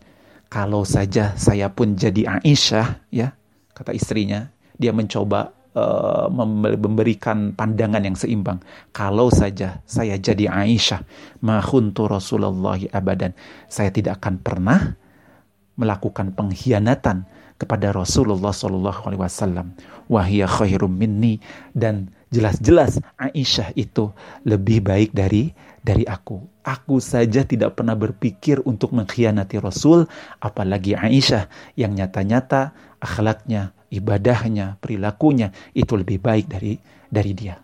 [0.53, 3.35] Kalau saja saya pun jadi Aisyah, ya,
[3.75, 4.47] kata istrinya,
[4.79, 6.31] dia mencoba uh,
[6.79, 8.62] memberikan pandangan yang seimbang.
[8.95, 11.03] Kalau saja saya jadi Aisyah,
[11.43, 13.35] ma khuntu Rasulullahi abadan.
[13.66, 14.81] Saya tidak akan pernah
[15.75, 17.27] melakukan pengkhianatan
[17.59, 19.66] kepada Rasulullah Shallallahu Alaihi Wasallam.
[20.07, 21.43] Wahia khairum minni
[21.75, 24.11] dan jelas-jelas Aisyah itu
[24.47, 25.55] lebih baik dari
[25.85, 26.41] dari aku.
[26.64, 30.09] Aku saja tidak pernah berpikir untuk mengkhianati Rasul,
[30.41, 32.72] apalagi Aisyah yang nyata-nyata
[33.05, 36.80] akhlaknya, ibadahnya, perilakunya itu lebih baik dari
[37.12, 37.61] dari dia.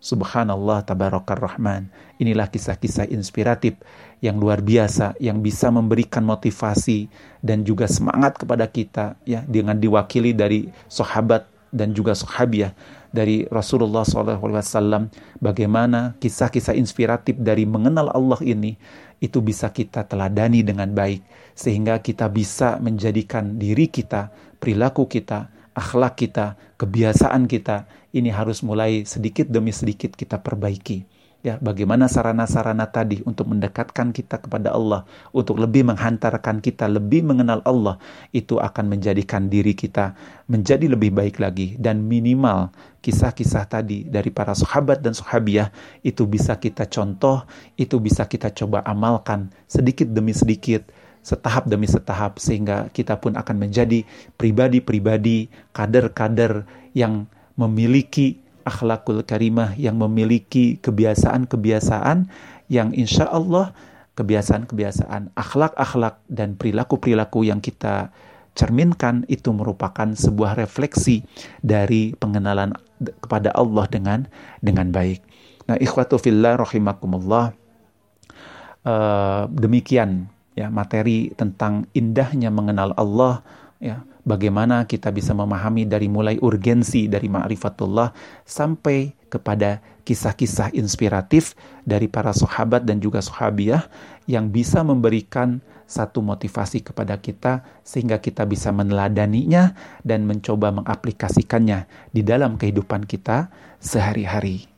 [0.00, 1.92] Subhanallah tabarakar rahman.
[2.16, 3.76] Inilah kisah-kisah inspiratif
[4.24, 7.12] yang luar biasa yang bisa memberikan motivasi
[7.44, 12.72] dan juga semangat kepada kita ya dengan diwakili dari sahabat dan juga sahabiah
[13.10, 15.10] dari Rasulullah SAW
[15.42, 18.78] bagaimana kisah-kisah inspiratif dari mengenal Allah ini
[19.20, 26.16] itu bisa kita teladani dengan baik sehingga kita bisa menjadikan diri kita, perilaku kita, akhlak
[26.16, 27.84] kita, kebiasaan kita
[28.16, 34.40] ini harus mulai sedikit demi sedikit kita perbaiki ya bagaimana sarana-sarana tadi untuk mendekatkan kita
[34.44, 37.96] kepada Allah, untuk lebih menghantarkan kita lebih mengenal Allah,
[38.36, 40.12] itu akan menjadikan diri kita
[40.48, 41.76] menjadi lebih baik lagi.
[41.80, 45.72] Dan minimal kisah-kisah tadi dari para sahabat dan sahabiah
[46.04, 47.44] itu bisa kita contoh,
[47.80, 50.84] itu bisa kita coba amalkan sedikit demi sedikit
[51.20, 54.08] setahap demi setahap sehingga kita pun akan menjadi
[54.40, 56.64] pribadi-pribadi, kader-kader
[56.96, 57.28] yang
[57.60, 62.30] memiliki akhlakul karimah yang memiliki kebiasaan-kebiasaan
[62.70, 63.74] yang insya Allah
[64.14, 68.14] kebiasaan-kebiasaan akhlak-akhlak dan perilaku-perilaku yang kita
[68.54, 71.24] cerminkan itu merupakan sebuah refleksi
[71.64, 72.74] dari pengenalan
[73.22, 74.28] kepada Allah dengan
[74.60, 75.24] dengan baik.
[75.70, 77.56] Nah, ikhwatu fillah rahimakumullah.
[78.80, 83.44] Uh, demikian ya materi tentang indahnya mengenal Allah
[83.76, 84.00] ya
[84.30, 88.14] bagaimana kita bisa memahami dari mulai urgensi dari ma'rifatullah
[88.46, 93.90] sampai kepada kisah-kisah inspiratif dari para sahabat dan juga sahabiah
[94.30, 95.58] yang bisa memberikan
[95.90, 99.74] satu motivasi kepada kita sehingga kita bisa meneladaninya
[100.06, 103.50] dan mencoba mengaplikasikannya di dalam kehidupan kita
[103.82, 104.70] sehari-hari.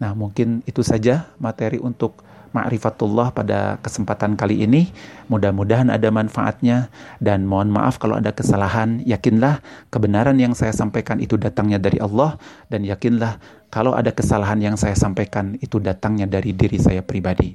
[0.00, 2.20] Nah, mungkin itu saja materi untuk
[2.50, 4.90] ma'rifatullah pada kesempatan kali ini.
[5.30, 6.90] Mudah-mudahan ada manfaatnya
[7.22, 9.02] dan mohon maaf kalau ada kesalahan.
[9.06, 12.36] Yakinlah kebenaran yang saya sampaikan itu datangnya dari Allah
[12.68, 13.38] dan yakinlah
[13.70, 17.54] kalau ada kesalahan yang saya sampaikan itu datangnya dari diri saya pribadi.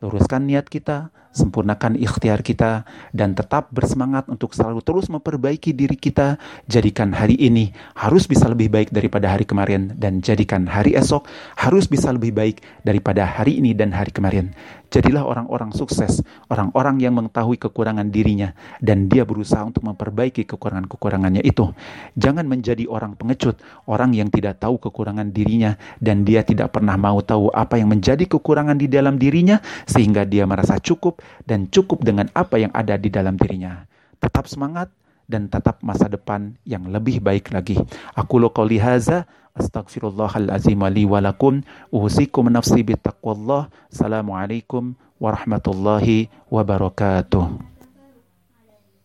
[0.00, 2.82] Luruskan niat kita, sempurnakan ikhtiar kita,
[3.14, 6.36] dan tetap bersemangat untuk selalu terus memperbaiki diri kita.
[6.66, 11.26] Jadikan hari ini harus bisa lebih baik daripada hari kemarin, dan jadikan hari esok
[11.58, 14.50] harus bisa lebih baik daripada hari ini dan hari kemarin.
[14.90, 16.18] Jadilah orang-orang sukses,
[16.50, 18.50] orang-orang yang mengetahui kekurangan dirinya,
[18.82, 21.70] dan dia berusaha untuk memperbaiki kekurangan-kekurangannya itu.
[22.18, 27.22] Jangan menjadi orang pengecut, orang yang tidak tahu kekurangan dirinya, dan dia tidak pernah mau
[27.22, 32.28] tahu apa yang menjadi kekurangan di dalam dirinya, sehingga dia merasa cukup dan cukup dengan
[32.32, 33.84] apa yang ada di dalam dirinya.
[34.20, 34.90] Tetap semangat
[35.30, 37.78] dan tetap masa depan yang lebih baik lagi.
[38.18, 41.62] Aku qouli haza astaghfirullahalazim li wa lakum
[42.50, 43.70] nafsi bittaqwallah.
[43.90, 47.69] Assalamualaikum warahmatullahi wabarakatuh.